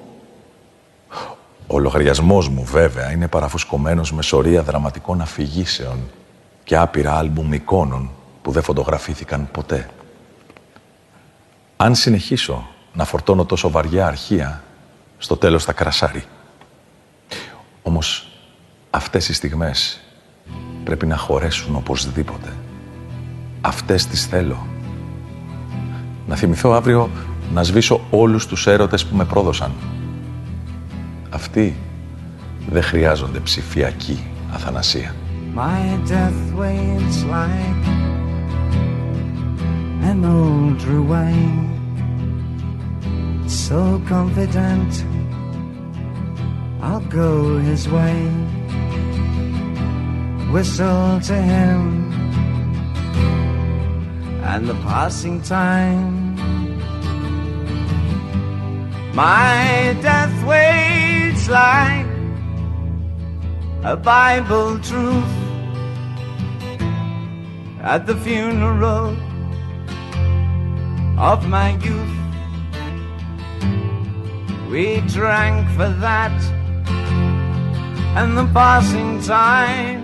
Ο 1.66 1.78
λογαριασμός 1.78 2.48
μου 2.48 2.64
βέβαια 2.64 3.12
είναι 3.12 3.28
παραφουσκωμένος 3.28 4.12
με 4.12 4.22
σωρία 4.22 4.62
δραματικών 4.62 5.20
αφηγήσεων 5.20 5.98
και 6.64 6.76
άπειρα 6.76 7.16
άλμπουμ 7.16 7.52
εικόνων 7.52 8.10
που 8.42 8.50
δεν 8.50 8.62
φωτογραφήθηκαν 8.62 9.48
ποτέ. 9.50 9.90
Αν 11.76 11.94
συνεχίσω 11.94 12.68
να 12.92 13.04
φορτώνω 13.04 13.44
τόσο 13.44 13.70
βαριά 13.70 14.06
αρχεία, 14.06 14.62
στο 15.18 15.36
τέλος 15.36 15.64
θα 15.64 15.72
κρασάρει. 15.72 16.24
Όμως 17.82 18.28
αυτές 18.90 19.28
οι 19.28 19.32
στιγμές 19.32 20.00
πρέπει 20.84 21.06
να 21.06 21.16
χωρέσουν 21.16 21.76
οπωσδήποτε. 21.76 22.52
Αυτές 23.60 24.06
τις 24.06 24.26
θέλω. 24.26 24.73
Να 26.26 26.36
θυμηθώ 26.36 26.72
αύριο 26.72 27.10
να 27.54 27.62
σβήσω 27.62 28.00
όλους 28.10 28.46
τους 28.46 28.66
έρωτες 28.66 29.06
που 29.06 29.16
με 29.16 29.24
πρόδωσαν. 29.24 29.72
Αυτοί 31.30 31.76
δεν 32.68 32.82
χρειάζονται 32.82 33.38
ψηφιακή 33.38 34.24
αθανασία. 34.52 35.14
My 35.54 35.98
death 36.08 36.42
waits 36.60 37.18
like 37.36 37.84
an 40.10 40.24
old 40.24 40.82
rewind 40.82 41.74
So 43.46 44.00
confident 44.08 45.04
I'll 46.82 47.06
go 47.22 47.58
his 47.58 47.88
way 47.88 48.18
Whistle 50.52 51.20
to 51.28 51.34
him 51.34 52.03
And 54.52 54.68
the 54.68 54.74
passing 54.86 55.40
time 55.42 56.34
My 59.14 59.96
death 60.02 60.44
waits 60.44 61.48
like 61.48 62.06
a 63.84 63.96
Bible 63.96 64.80
truth 64.80 65.34
at 67.80 68.06
the 68.08 68.16
funeral 68.16 69.16
of 71.16 71.46
my 71.48 71.76
youth. 71.78 72.16
We 74.68 75.00
drank 75.06 75.68
for 75.76 75.90
that 76.00 76.34
and 78.16 78.36
the 78.36 78.46
passing 78.52 79.22
time. 79.22 80.03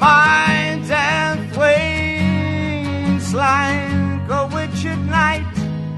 My 0.00 0.78
death 0.92 1.56
waits 1.60 3.28
like 3.34 4.28
a 4.38 4.42
witch 4.54 4.84
at 4.92 5.00
night. 5.16 5.46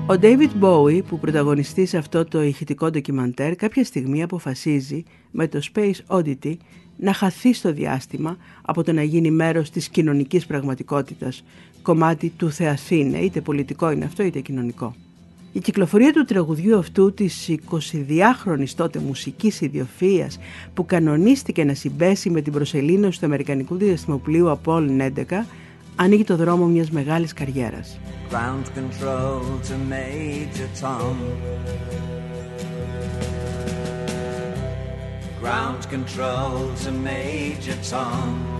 Ο 0.07 0.15
David 0.21 0.51
Bowie 0.61 1.03
που 1.09 1.19
πρωταγωνιστεί 1.19 1.87
σε 1.87 1.97
αυτό 1.97 2.25
το 2.25 2.43
ηχητικό 2.43 2.91
ντοκιμαντέρ 2.91 3.57
κάποια 3.57 3.85
στιγμή 3.85 4.23
αποφασίζει 4.23 5.05
με 5.31 5.49
το 5.49 5.61
Space 5.75 6.19
Oddity 6.19 6.57
να 6.97 7.13
χαθεί 7.13 7.53
στο 7.53 7.73
διάστημα 7.73 8.37
από 8.63 8.85
το 8.85 8.93
να 8.93 9.03
γίνει 9.03 9.31
μέρος 9.31 9.71
της 9.71 9.89
κοινωνικής 9.89 10.47
πραγματικότητας, 10.47 11.45
κομμάτι 11.83 12.29
του 12.37 12.51
Θεαθήνε, 12.51 13.19
είτε 13.19 13.41
πολιτικό 13.41 13.91
είναι 13.91 14.05
αυτό 14.05 14.23
είτε 14.23 14.41
κοινωνικό. 14.41 14.95
Η 15.53 15.61
κυκλοφορία 15.61 16.13
του 16.13 16.25
τραγουδιού 16.25 16.79
αυτού 16.79 17.15
της 17.15 17.49
22χρονης 17.71 18.71
τότε 18.77 18.99
μουσικής 18.99 19.61
ιδιοφυΐας 19.61 20.39
που 20.75 20.87
κανονίστηκε 20.87 21.65
να 21.65 21.75
συμπέσει 21.75 22.31
με 22.31 22.41
την 22.41 22.53
προσελήνωση 22.53 23.21
του 23.21 23.27
Αμερικανικού 23.27 23.77
Διαστημοπλίου 23.77 24.59
Apollo 24.65 25.13
11 25.17 25.25
ανοίγει 25.97 26.25
το 26.25 26.37
δρόμο 26.37 26.67
μιας 26.67 26.91
μεγάλης 26.91 27.33
καριέρας. 27.33 27.99
Ground 35.43 35.89
control 35.95 36.61
to 36.85 36.93
Major 37.09 37.79
Tom. 37.91 38.60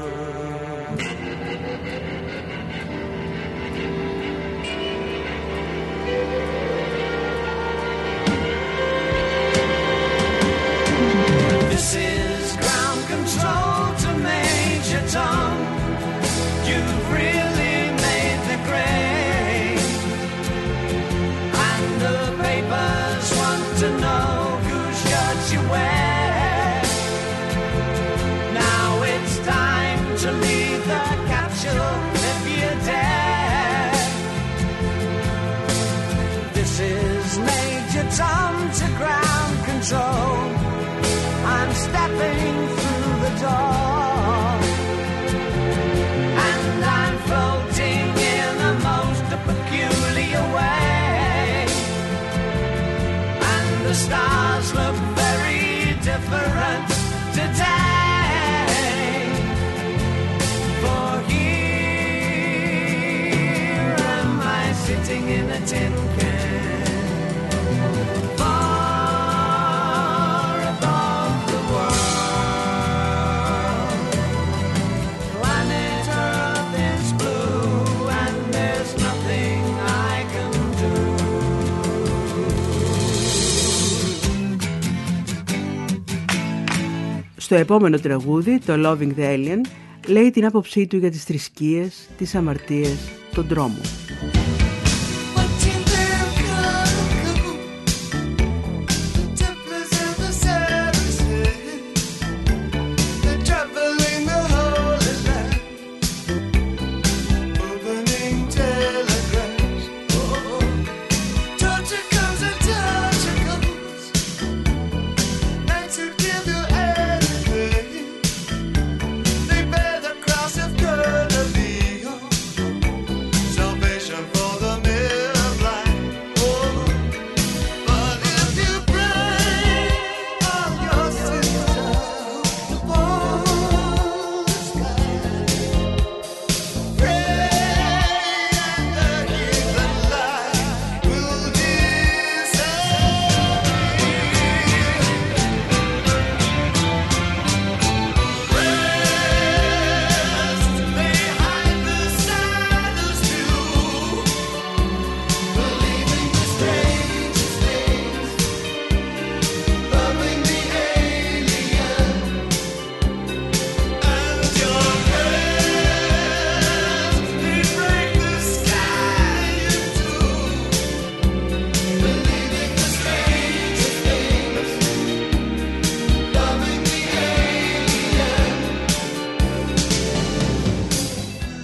Στο 87.51 87.59
επόμενο 87.59 87.99
τραγούδι, 87.99 88.59
το 88.59 88.73
Loving 88.77 89.19
the 89.19 89.23
Alien, 89.23 89.61
λέει 90.07 90.31
την 90.31 90.45
άποψή 90.45 90.87
του 90.87 90.97
για 90.97 91.11
τις 91.11 91.23
θρησκείες, 91.23 92.09
τις 92.17 92.35
αμαρτίες, 92.35 92.97
τον 93.33 93.47
τρόμο. 93.47 93.81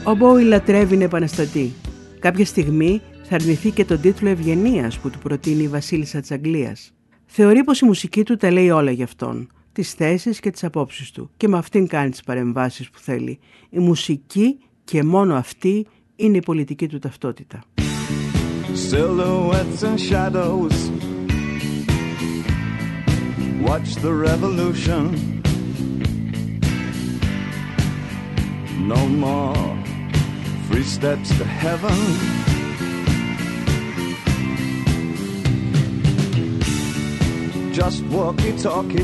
Ο 0.08 0.16
Μπόι 0.16 0.44
λατρεύει 0.44 0.98
να 0.98 1.04
επαναστατεί. 1.04 1.74
Κάποια 2.20 2.46
στιγμή 2.46 3.02
θα 3.24 3.36
αρνηθεί 3.36 3.72
και 3.72 3.86
τον 3.86 4.02
τίτλο 4.02 4.30
Ευγενίας 4.30 5.00
που 5.00 5.10
του 5.10 5.18
προτείνει 5.20 5.64
η 5.64 5.68
Βασίλισσα 5.68 6.20
της 6.20 6.32
Αγγλίας. 6.32 6.94
Θεωρεί 7.26 7.64
πως 7.64 7.80
η 7.80 7.86
μουσική 7.86 8.24
του 8.24 8.36
τα 8.36 8.52
λέει 8.52 8.70
όλα 8.70 8.92
για 8.92 9.04
αυτόν, 9.04 9.50
τις 9.72 9.94
θέσεις 9.94 10.40
και 10.40 10.50
τις 10.50 10.64
απόψεις 10.64 11.12
του, 11.12 11.30
και 11.38 11.48
με 11.48 11.58
αυτήν 11.58 11.88
κάνει 11.88 12.10
τις 12.10 12.24
παρεμβάσεις 12.24 12.90
που 12.90 13.00
θέλει. 13.00 13.40
Η 13.70 13.80
μουσική 13.80 14.60
και 14.84 15.04
μόνο 15.04 15.36
αυτή 15.36 15.88
είναι 16.16 16.38
η 16.38 16.42
πολιτική 16.42 16.88
του 16.88 17.00
ταυτότητα. 17.00 17.64
Watch 23.70 23.92
the 24.06 24.14
revolution. 24.28 25.04
No 28.92 29.02
more 29.24 29.68
three 30.78 30.86
steps 30.86 31.30
to 31.30 31.44
heaven. 31.44 31.98
Just 37.74 38.04
walkie 38.06 38.56
talkie, 38.60 39.04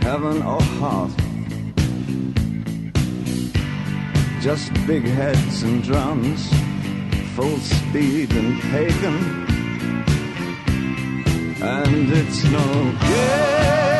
heaven 0.00 0.42
or 0.42 0.62
heart. 0.80 1.10
Just 4.40 4.72
big 4.86 5.04
heads 5.04 5.62
and 5.62 5.82
drums, 5.82 6.48
full 7.34 7.58
speed 7.58 8.32
and 8.32 8.58
pagan. 8.72 9.18
And 11.60 12.10
it's 12.10 12.44
no 12.44 12.98
good. 13.06 13.93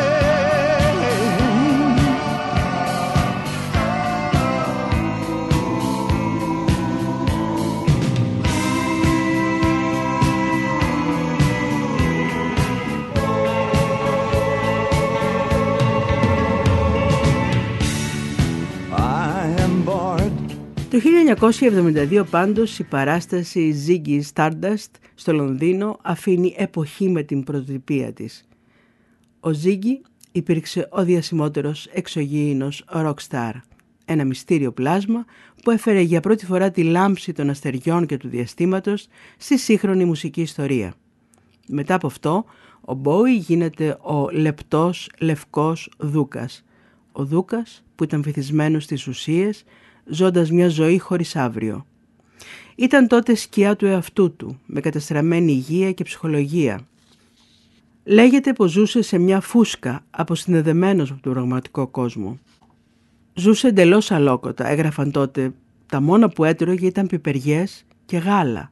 Το 20.95 21.01
1972 21.01 22.23
πάντως 22.29 22.79
η 22.79 22.83
παράσταση 22.83 23.75
Ziggy 23.87 24.21
Stardust 24.33 24.91
στο 25.15 25.33
Λονδίνο 25.33 25.99
αφήνει 26.01 26.55
εποχή 26.57 27.09
με 27.09 27.23
την 27.23 27.43
πρωτοτυπία 27.43 28.13
της. 28.13 28.47
Ο 29.39 29.49
Ziggy 29.63 30.09
υπήρξε 30.31 30.87
ο 30.91 31.03
διασημότερος 31.03 31.85
εξωγήινος 31.85 32.85
rockstar. 32.93 33.51
Ένα 34.05 34.23
μυστήριο 34.25 34.71
πλάσμα 34.71 35.25
που 35.63 35.71
έφερε 35.71 35.99
για 35.99 36.19
πρώτη 36.19 36.45
φορά 36.45 36.71
τη 36.71 36.83
λάμψη 36.83 37.33
των 37.33 37.49
αστεριών 37.49 38.05
και 38.05 38.17
του 38.17 38.27
διαστήματος 38.27 39.07
στη 39.37 39.57
σύγχρονη 39.57 40.05
μουσική 40.05 40.41
ιστορία. 40.41 40.93
Μετά 41.67 41.93
από 41.93 42.07
αυτό, 42.07 42.45
ο 42.81 42.93
Μπόι 42.93 43.35
γίνεται 43.35 43.97
ο 44.01 44.29
λεπτός 44.31 45.09
λευκός 45.19 45.91
Δούκας. 45.97 46.63
Ο 47.11 47.25
Δούκας 47.25 47.83
που 47.95 48.03
ήταν 48.03 48.21
βυθισμένος 48.21 48.83
στις 48.83 49.07
ουσίες 49.07 49.63
ζώντας 50.05 50.51
μια 50.51 50.69
ζωή 50.69 50.99
χωρίς 50.99 51.35
αύριο. 51.35 51.85
Ήταν 52.75 53.07
τότε 53.07 53.35
σκιά 53.35 53.75
του 53.75 53.85
εαυτού 53.85 54.35
του, 54.35 54.59
με 54.65 54.79
καταστραμμένη 54.79 55.51
υγεία 55.51 55.91
και 55.91 56.03
ψυχολογία. 56.03 56.87
Λέγεται 58.03 58.53
πως 58.53 58.71
ζούσε 58.71 59.01
σε 59.01 59.17
μια 59.17 59.41
φούσκα, 59.41 60.05
αποσυνδεδεμένος 60.09 61.11
από 61.11 61.21
τον 61.21 61.33
πραγματικό 61.33 61.87
κόσμο. 61.87 62.39
Ζούσε 63.33 63.67
εντελώς 63.67 64.11
αλόκοτα, 64.11 64.67
έγραφαν 64.67 65.11
τότε. 65.11 65.53
Τα 65.85 66.01
μόνα 66.01 66.29
που 66.29 66.43
έτρωγε 66.43 66.85
ήταν 66.85 67.07
πιπεριές 67.07 67.85
και 68.05 68.17
γάλα. 68.17 68.71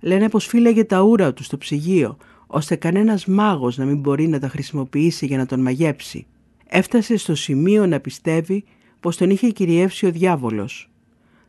Λένε 0.00 0.28
πως 0.28 0.46
φύλαγε 0.46 0.84
τα 0.84 1.00
ούρα 1.00 1.32
του 1.32 1.42
στο 1.42 1.58
ψυγείο, 1.58 2.16
ώστε 2.46 2.76
κανένας 2.76 3.26
μάγος 3.26 3.76
να 3.76 3.84
μην 3.84 3.98
μπορεί 3.98 4.28
να 4.28 4.38
τα 4.38 4.48
χρησιμοποιήσει 4.48 5.26
για 5.26 5.36
να 5.36 5.46
τον 5.46 5.60
μαγέψει. 5.60 6.26
Έφτασε 6.66 7.16
στο 7.16 7.34
σημείο 7.34 7.86
να 7.86 8.00
πιστεύει 8.00 8.64
πως 9.00 9.16
τον 9.16 9.30
είχε 9.30 9.48
κυριεύσει 9.48 10.06
ο 10.06 10.10
διάβολος. 10.10 10.90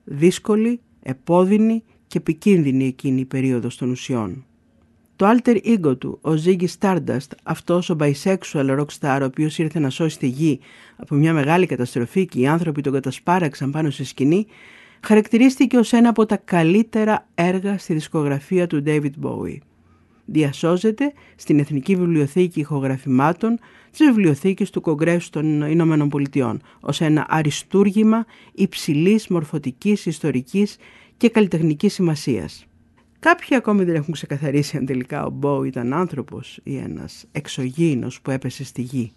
Δύσκολη, 0.03 0.79
επώδυνη 1.01 1.83
και 2.07 2.17
επικίνδυνη 2.17 2.85
εκείνη 2.85 3.19
η 3.19 3.25
περίοδος 3.25 3.77
των 3.77 3.89
ουσιών. 3.89 4.45
Το 5.15 5.29
alter 5.29 5.57
ego 5.65 5.99
του, 5.99 6.19
ο 6.21 6.31
Ziggy 6.45 6.67
Stardust, 6.79 7.31
αυτός 7.43 7.89
ο 7.89 7.95
bisexual 7.99 8.79
rockstar 8.79 9.19
ο 9.21 9.25
οποίος 9.25 9.57
ήρθε 9.57 9.79
να 9.79 9.89
σώσει 9.89 10.19
τη 10.19 10.27
γη 10.27 10.59
από 10.95 11.15
μια 11.15 11.33
μεγάλη 11.33 11.65
καταστροφή 11.65 12.25
και 12.25 12.39
οι 12.39 12.47
άνθρωποι 12.47 12.81
τον 12.81 12.93
κατασπάραξαν 12.93 13.71
πάνω 13.71 13.89
στη 13.89 14.03
σκηνή, 14.03 14.45
χαρακτηρίστηκε 15.01 15.77
ως 15.77 15.93
ένα 15.93 16.09
από 16.09 16.25
τα 16.25 16.37
καλύτερα 16.37 17.27
έργα 17.35 17.77
στη 17.77 17.93
δισκογραφία 17.93 18.67
του 18.67 18.83
David 18.85 19.11
Bowie 19.23 19.57
διασώζεται 20.31 21.13
στην 21.35 21.59
Εθνική 21.59 21.95
Βιβλιοθήκη 21.95 22.59
Ηχογραφημάτων 22.59 23.59
της 23.91 23.99
Βιβλιοθήκης 23.99 24.69
του 24.69 24.81
Κογκρέσου 24.81 25.29
των 25.29 25.61
Ηνωμένων 25.61 26.09
Πολιτειών 26.09 26.61
ως 26.79 27.01
ένα 27.01 27.25
αριστούργημα 27.29 28.25
υψηλής 28.53 29.27
μορφωτικής, 29.27 30.05
ιστορικής 30.05 30.77
και 31.17 31.29
καλλιτεχνικής 31.29 31.93
σημασίας. 31.93 32.65
Κάποιοι 33.19 33.55
ακόμη 33.55 33.83
δεν 33.83 33.95
έχουν 33.95 34.13
ξεκαθαρίσει 34.13 34.77
αν 34.77 34.85
τελικά 34.85 35.25
ο 35.25 35.29
Μπό 35.29 35.63
ήταν 35.63 35.93
άνθρωπος 35.93 36.59
ή 36.63 36.77
ένας 36.77 37.25
εξωγήινος 37.31 38.21
που 38.21 38.31
έπεσε 38.31 38.63
στη 38.63 38.81
γη. 38.81 39.11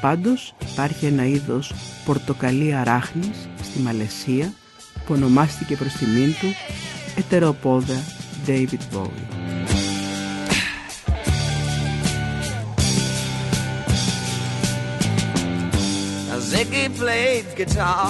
Πάντως 0.00 0.54
υπάρχει 0.70 1.06
ένα 1.06 1.26
είδος 1.26 1.72
πορτοκαλί 2.04 2.74
αράχνης 2.74 3.48
στη 3.62 3.78
Μαλαισία 3.78 4.52
που 5.06 5.14
ονομάστηκε 5.14 5.76
προς 5.76 5.92
τιμήν 5.92 6.34
του 6.40 6.54
ετεροπόδα 7.16 8.02
David 8.46 8.82
Bowie. 8.92 9.26
Ziggy 16.50 16.88
played 17.00 17.46
guitar 17.60 18.08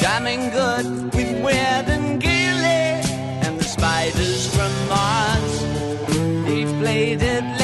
jamming 0.00 0.44
good 0.58 0.86
with 1.14 1.32
Weird 1.44 1.86
and 1.96 2.08
Gilly 2.26 2.84
and 3.44 3.54
the 3.60 3.68
spiders 3.76 4.42
from 4.54 4.72
Mars. 4.92 5.54
He 6.48 6.64
played 6.80 7.20
it 7.20 7.44
left 7.44 7.52
hand, 7.52 7.57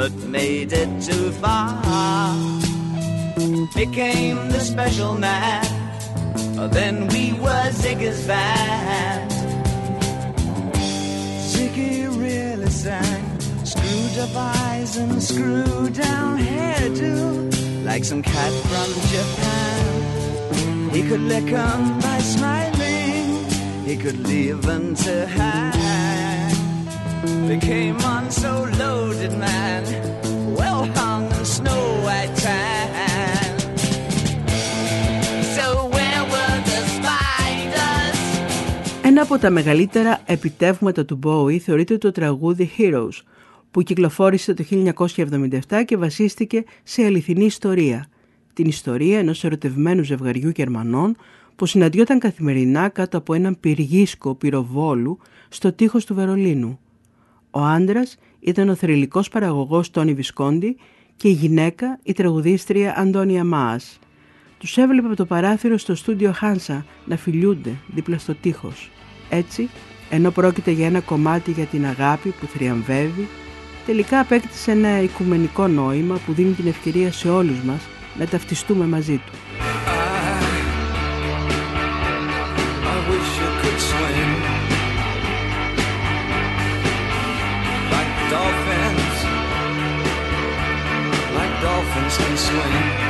but 0.00 0.14
made 0.28 0.72
it 0.72 0.88
too 1.02 1.30
far. 1.42 2.34
Became 3.74 4.48
the 4.48 4.58
special 4.58 5.12
man. 5.12 5.62
Oh, 6.58 6.68
then 6.68 7.06
we 7.08 7.34
were 7.34 7.66
Ziggy's 7.82 8.26
band. 8.26 9.30
Ziggy 11.52 12.08
really 12.18 12.70
sang. 12.70 13.24
Screwed 13.62 14.16
up 14.24 14.34
eyes 14.34 14.96
and 14.96 15.22
screwed 15.22 15.92
down 15.92 16.38
hairdo. 16.38 17.84
Like 17.84 18.04
some 18.04 18.22
cat 18.22 18.52
from 18.70 18.88
Japan. 19.14 20.90
He 20.94 21.02
could 21.08 21.24
lick 21.32 21.52
'em 21.52 21.80
by 22.00 22.18
smiling. 22.34 23.26
He 23.84 23.96
could 24.02 24.18
leave 24.26 24.62
them 24.62 24.94
to 25.04 25.26
hang. 25.26 25.79
They 27.22 27.58
came 27.58 27.98
on 28.14 28.30
so 28.30 28.52
loaded, 28.82 29.32
man. 29.44 29.82
Well 30.58 30.84
hung 30.96 31.26
in 31.38 31.44
snow 31.44 31.82
white 32.04 32.34
tan. 32.44 33.52
So 35.56 35.66
where 35.94 36.22
were 36.32 36.56
the 36.68 36.80
spiders? 36.96 38.18
Ένα 39.02 39.22
από 39.22 39.38
τα 39.38 39.50
μεγαλύτερα 39.50 40.20
επιτεύγματα 40.26 41.04
του 41.04 41.18
Bowie 41.24 41.58
θεωρείται 41.58 41.98
το 41.98 42.10
τραγούδι 42.10 42.70
Heroes, 42.78 43.22
που 43.70 43.82
κυκλοφόρησε 43.82 44.54
το 44.54 44.64
1977 45.68 45.84
και 45.84 45.96
βασίστηκε 45.96 46.64
σε 46.82 47.04
αληθινή 47.04 47.44
ιστορία. 47.44 48.06
Την 48.52 48.66
ιστορία 48.66 49.18
ενός 49.18 49.44
ερωτευμένου 49.44 50.02
ζευγαριού 50.02 50.48
Γερμανών 50.56 51.16
που 51.56 51.66
συναντιόταν 51.66 52.18
καθημερινά 52.18 52.88
κάτω 52.88 53.18
από 53.18 53.34
έναν 53.34 53.60
πυργίσκο 53.60 54.34
πυροβόλου 54.34 55.18
στο 55.48 55.72
τείχος 55.72 56.04
του 56.04 56.14
Βερολίνου. 56.14 56.78
Ο 57.50 57.60
άντρας 57.60 58.16
ήταν 58.40 58.68
ο 58.68 58.74
θρηλυκός 58.74 59.28
παραγωγός 59.28 59.90
Τόνι 59.90 60.14
Βισκόντι 60.14 60.76
και 61.16 61.28
η 61.28 61.32
γυναίκα 61.32 61.98
η 62.02 62.12
τραγουδίστρια 62.12 62.98
Αντώνια 62.98 63.44
Μάας. 63.44 63.98
Τους 64.58 64.76
έβλεπε 64.76 65.06
από 65.06 65.16
το 65.16 65.24
παράθυρο 65.24 65.78
στο 65.78 65.94
στούντιο 65.94 66.32
Χάνσα 66.32 66.84
να 67.04 67.16
φιλιούνται 67.16 67.70
δίπλα 67.86 68.18
στο 68.18 68.34
τείχος. 68.34 68.90
Έτσι, 69.28 69.68
ενώ 70.10 70.30
πρόκειται 70.30 70.70
για 70.70 70.86
ένα 70.86 71.00
κομμάτι 71.00 71.50
για 71.50 71.64
την 71.64 71.86
αγάπη 71.86 72.28
που 72.40 72.46
θριαμβεύει, 72.46 73.28
τελικά 73.86 74.20
απέκτησε 74.20 74.70
ένα 74.70 75.02
οικουμενικό 75.02 75.68
νόημα 75.68 76.20
που 76.26 76.32
δίνει 76.32 76.52
την 76.52 76.66
ευκαιρία 76.66 77.12
σε 77.12 77.28
όλους 77.28 77.60
μας 77.60 77.88
να 78.18 78.26
ταυτιστούμε 78.26 78.86
μαζί 78.86 79.16
του. 79.16 79.32
can 92.18 92.36
swing. 92.36 93.09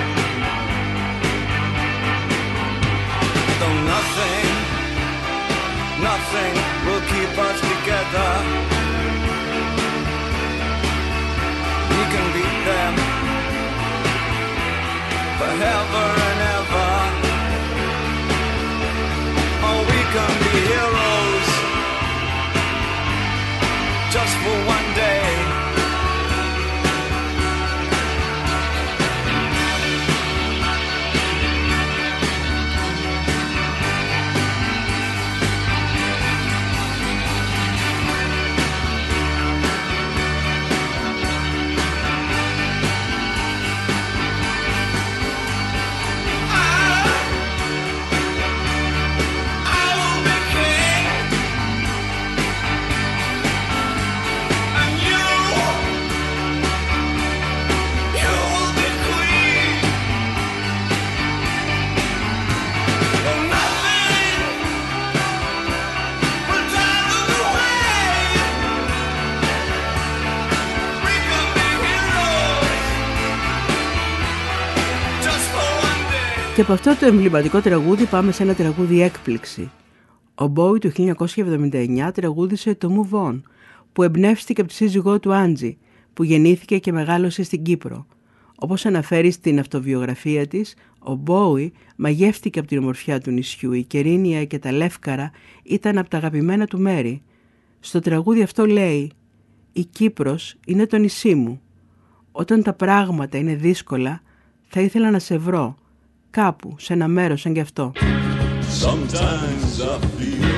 Και 76.60 76.66
από 76.66 76.74
αυτό 76.74 76.96
το 76.96 77.06
εμβληματικό 77.06 77.60
τραγούδι 77.60 78.04
πάμε 78.06 78.32
σε 78.32 78.42
ένα 78.42 78.54
τραγούδι 78.54 79.02
έκπληξη. 79.02 79.70
Ο 80.34 80.46
Μπόι 80.46 80.78
του 80.78 80.92
1979 80.96 82.10
τραγούδισε 82.14 82.74
το 82.74 83.08
Move 83.10 83.28
On, 83.28 83.40
που 83.92 84.02
εμπνεύστηκε 84.02 84.60
από 84.60 84.70
τη 84.70 84.76
σύζυγό 84.76 85.20
του 85.20 85.34
Άντζη, 85.34 85.78
που 86.12 86.22
γεννήθηκε 86.22 86.78
και 86.78 86.92
μεγάλωσε 86.92 87.42
στην 87.42 87.62
Κύπρο. 87.62 88.06
Όπως 88.54 88.86
αναφέρει 88.86 89.30
στην 89.30 89.58
αυτοβιογραφία 89.58 90.46
της, 90.46 90.74
ο 90.98 91.14
Μπόι 91.14 91.72
μαγεύτηκε 91.96 92.58
από 92.58 92.68
την 92.68 92.78
ομορφιά 92.78 93.20
του 93.20 93.30
νησιού. 93.30 93.72
Η 93.72 93.82
Κερίνια 93.82 94.44
και 94.44 94.58
τα 94.58 94.72
Λεύκαρα 94.72 95.30
ήταν 95.62 95.98
από 95.98 96.08
τα 96.08 96.16
αγαπημένα 96.16 96.66
του 96.66 96.80
μέρη. 96.80 97.22
Στο 97.80 98.00
τραγούδι 98.00 98.42
αυτό 98.42 98.66
λέει 98.66 99.12
«Η 99.72 99.84
Κύπρος 99.84 100.56
είναι 100.66 100.86
το 100.86 100.96
νησί 100.96 101.34
μου. 101.34 101.60
Όταν 102.32 102.62
τα 102.62 102.72
πράγματα 102.72 103.38
είναι 103.38 103.54
δύσκολα, 103.54 104.22
θα 104.68 104.80
ήθελα 104.80 105.10
να 105.10 105.18
σε 105.18 105.38
βρω, 105.38 105.78
κάπου, 106.29 106.75
σε 106.79 106.93
ένα 106.93 107.07
μέρος 107.07 107.41
σαν 107.41 107.53
κι 107.53 107.59
αυτό». 107.59 107.91
Sometimes 108.85 109.71
I 109.93 109.95
feel 110.15 110.57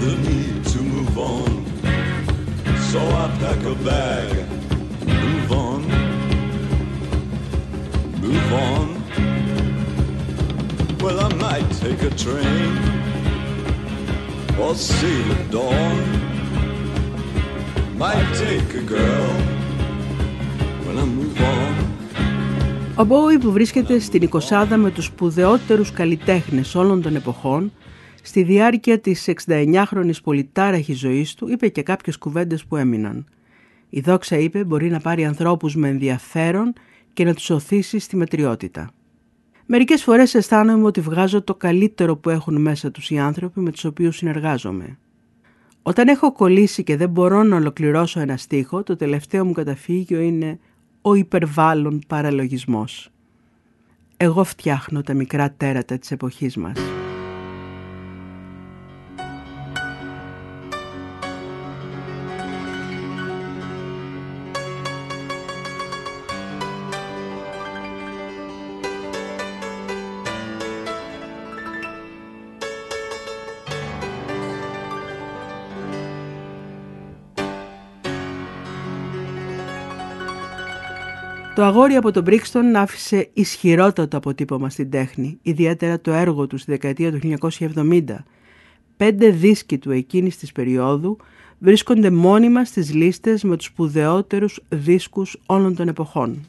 the 0.00 0.12
need 0.26 0.58
to 0.72 0.80
move 0.92 1.16
on. 1.34 1.52
So 2.90 3.00
I 3.22 3.24
pack 3.40 3.60
a 3.74 3.76
bag, 3.90 4.30
move 5.24 5.50
on, 5.66 5.80
move 8.24 8.50
on. 8.70 8.86
Well, 11.02 11.18
I 11.28 11.30
might 11.46 11.68
take 11.84 12.00
a 12.10 12.12
train 12.24 12.72
or 14.62 14.72
sail 14.74 15.26
at 15.36 15.44
dawn. 15.56 15.98
Might 18.04 18.28
take 18.44 18.70
a 18.82 18.84
girl 18.96 19.32
when 20.84 20.96
I 21.04 21.06
move 21.18 21.38
on. 21.56 21.72
Ο 22.99 23.05
Μπόουι 23.05 23.37
που 23.37 23.51
βρίσκεται 23.51 23.99
στην 23.99 24.21
εικοσάδα 24.21 24.77
με 24.77 24.91
τους 24.91 25.05
σπουδαιότερους 25.05 25.91
καλλιτέχνες 25.91 26.75
όλων 26.75 27.01
των 27.01 27.15
εποχών, 27.15 27.71
στη 28.23 28.43
διάρκεια 28.43 28.99
της 28.99 29.29
69χρονης 29.45 30.21
πολυτάραχης 30.23 30.99
ζωής 30.99 31.33
του 31.33 31.49
είπε 31.49 31.67
και 31.67 31.81
κάποιες 31.83 32.17
κουβέντες 32.17 32.65
που 32.65 32.75
έμειναν. 32.75 33.25
Η 33.89 33.99
δόξα 33.99 34.37
είπε 34.37 34.63
μπορεί 34.63 34.89
να 34.89 34.99
πάρει 34.99 35.25
ανθρώπους 35.25 35.75
με 35.75 35.87
ενδιαφέρον 35.87 36.73
και 37.13 37.23
να 37.23 37.33
τους 37.33 37.49
οθήσει 37.49 37.99
στη 37.99 38.15
μετριότητα. 38.15 38.91
Μερικές 39.65 40.03
φορές 40.03 40.33
αισθάνομαι 40.33 40.85
ότι 40.85 41.01
βγάζω 41.01 41.41
το 41.41 41.55
καλύτερο 41.55 42.15
που 42.15 42.29
έχουν 42.29 42.61
μέσα 42.61 42.91
τους 42.91 43.09
οι 43.09 43.17
άνθρωποι 43.17 43.59
με 43.59 43.71
τους 43.71 43.85
οποίους 43.85 44.15
συνεργάζομαι. 44.15 44.97
Όταν 45.81 46.07
έχω 46.07 46.31
κολλήσει 46.31 46.83
και 46.83 46.97
δεν 46.97 47.09
μπορώ 47.09 47.43
να 47.43 47.55
ολοκληρώσω 47.55 48.19
ένα 48.19 48.37
στίχο, 48.37 48.83
το 48.83 48.95
τελευταίο 48.95 49.45
μου 49.45 49.51
καταφύγιο 49.51 50.19
είναι 50.19 50.59
ο 51.01 51.13
υπερβάλλον 51.13 52.01
παραλογισμός. 52.07 53.09
Εγώ 54.17 54.43
φτιάχνω 54.43 55.01
τα 55.01 55.13
μικρά 55.13 55.51
τέρατα 55.51 55.97
της 55.97 56.11
εποχής 56.11 56.57
μας. 56.57 56.98
Το 81.59 81.65
αγόρι 81.65 81.95
από 81.95 82.11
τον 82.11 82.23
Μπρίξτον 82.23 82.75
άφησε 82.75 83.29
ισχυρότατο 83.33 84.17
αποτύπωμα 84.17 84.69
στην 84.69 84.89
τέχνη, 84.89 85.39
ιδιαίτερα 85.41 85.99
το 85.99 86.11
έργο 86.11 86.47
του 86.47 86.57
στη 86.57 86.71
δεκαετία 86.71 87.11
του 87.11 87.37
1970. 87.75 88.03
Πέντε 88.97 89.29
δίσκοι 89.29 89.77
του 89.77 89.91
εκείνης 89.91 90.37
της 90.37 90.51
περίοδου 90.51 91.17
βρίσκονται 91.59 92.09
μόνιμα 92.09 92.65
στις 92.65 92.93
λίστες 92.93 93.43
με 93.43 93.55
τους 93.57 93.65
σπουδαιότερους 93.65 94.59
δίσκους 94.69 95.37
όλων 95.45 95.75
των 95.75 95.87
εποχών. 95.87 96.47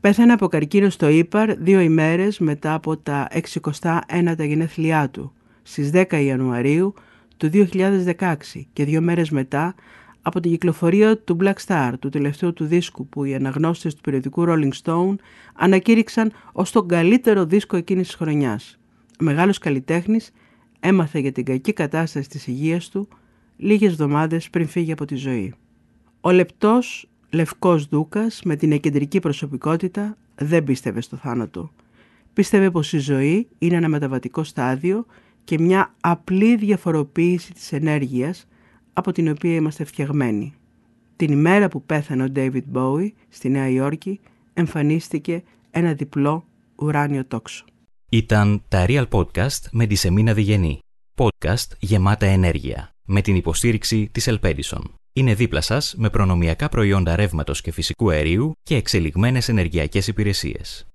Πέθανε 0.00 0.32
από 0.32 0.48
καρκίνο 0.48 0.90
στο 0.90 1.08
Ήπαρ 1.08 1.54
δύο 1.56 1.80
ημέρες 1.80 2.38
μετά 2.38 2.74
από 2.74 2.96
τα 2.96 3.28
69 3.30 4.36
γενέθλιά 4.38 5.08
του, 5.10 5.32
στις 5.62 5.90
10 5.94 6.22
Ιανουαρίου 6.24 6.94
του 7.36 7.50
2016 7.52 8.66
και 8.72 8.84
δύο 8.84 9.00
μέρες 9.00 9.30
μετά 9.30 9.74
από 10.22 10.40
την 10.40 10.50
κυκλοφορία 10.50 11.18
του 11.18 11.36
Black 11.40 11.66
Star, 11.66 11.92
του 11.98 12.08
τελευταίου 12.08 12.52
του 12.52 12.64
δίσκου 12.64 13.06
που 13.06 13.24
οι 13.24 13.34
αναγνώστες 13.34 13.94
του 13.94 14.00
περιοδικού 14.00 14.44
Rolling 14.48 14.72
Stone 14.82 15.14
ανακήρυξαν 15.54 16.32
ως 16.52 16.70
τον 16.70 16.88
καλύτερο 16.88 17.44
δίσκο 17.44 17.76
εκείνης 17.76 18.06
της 18.06 18.16
χρονιάς. 18.16 18.78
Ο 19.20 19.24
μεγάλος 19.24 19.58
καλλιτέχνης 19.58 20.32
έμαθε 20.80 21.18
για 21.18 21.32
την 21.32 21.44
κακή 21.44 21.72
κατάσταση 21.72 22.28
της 22.28 22.46
υγείας 22.46 22.88
του 22.88 23.08
λίγες 23.56 23.90
εβδομάδες 23.90 24.50
πριν 24.50 24.68
φύγει 24.68 24.92
από 24.92 25.04
τη 25.04 25.14
ζωή. 25.14 25.54
Ο 26.20 26.30
λεπτός 26.30 27.08
λευκός 27.30 27.86
δούκας 27.86 28.40
με 28.44 28.56
την 28.56 28.72
εκεντρική 28.72 29.20
προσωπικότητα 29.20 30.16
δεν 30.34 30.64
πίστευε 30.64 31.00
στο 31.00 31.16
θάνατο. 31.16 31.70
Πίστευε 32.32 32.70
πως 32.70 32.92
η 32.92 32.98
ζωή 32.98 33.48
είναι 33.58 33.76
ένα 33.76 33.88
μεταβατικό 33.88 34.44
στάδιο 34.44 35.06
και 35.44 35.58
μια 35.58 35.94
απλή 36.00 36.56
διαφοροποίηση 36.56 37.52
της 37.52 37.72
ενέργειας 37.72 38.46
από 38.92 39.12
την 39.12 39.28
οποία 39.28 39.54
είμαστε 39.54 39.84
φτιαγμένοι. 39.84 40.54
Την 41.16 41.32
ημέρα 41.32 41.68
που 41.68 41.82
πέθανε 41.82 42.24
ο 42.24 42.28
David 42.34 42.62
Bowie 42.72 43.08
στη 43.28 43.48
Νέα 43.48 43.68
Υόρκη 43.68 44.20
εμφανίστηκε 44.54 45.42
ένα 45.70 45.92
διπλό 45.92 46.44
ουράνιο 46.76 47.24
τόξο. 47.24 47.64
Ήταν 48.10 48.62
τα 48.68 48.84
Real 48.88 49.08
Podcast 49.08 49.68
με 49.70 49.86
τη 49.86 49.94
Σεμίνα 49.94 50.34
Διγενή. 50.34 50.78
Podcast 51.16 51.76
γεμάτα 51.78 52.26
ενέργεια. 52.26 52.90
Με 53.04 53.20
την 53.20 53.36
υποστήριξη 53.36 54.08
της 54.12 54.26
Ελπέντισον. 54.26 54.94
Είναι 55.12 55.34
δίπλα 55.34 55.60
σας 55.60 55.94
με 55.96 56.10
προνομιακά 56.10 56.68
προϊόντα 56.68 57.16
ρεύματος 57.16 57.60
και 57.60 57.72
φυσικού 57.72 58.10
αερίου 58.10 58.52
και 58.62 58.76
εξελιγμένες 58.76 59.48
ενεργειακές 59.48 60.06
υπηρεσίες. 60.06 60.86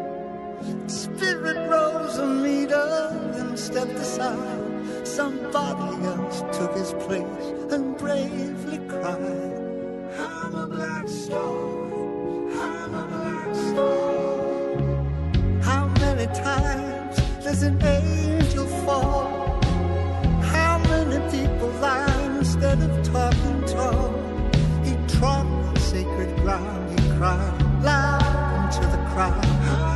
Spirit 0.86 1.58
rose 1.68 2.20
a 2.20 2.28
meter 2.28 3.10
and 3.34 3.58
stepped 3.58 3.94
aside. 3.94 5.08
Somebody 5.08 6.06
else 6.06 6.42
took 6.56 6.76
his 6.76 6.94
place 7.06 7.48
and 7.72 7.98
bravely 7.98 8.78
cried. 8.88 9.58
I'm 10.20 10.54
a 10.56 10.68
black 10.68 11.08
star. 11.08 11.84
I'm 12.62 12.94
a 12.94 13.08
black 13.08 13.56
star. 13.56 15.64
How 15.64 15.88
many 16.00 16.28
times 16.28 17.18
does 17.44 17.64
an 17.64 17.82
angel 17.82 18.33
crowd, 27.24 27.84
loud 27.84 28.76
into 28.76 28.86
the 28.92 28.98
crowd. 29.14 29.93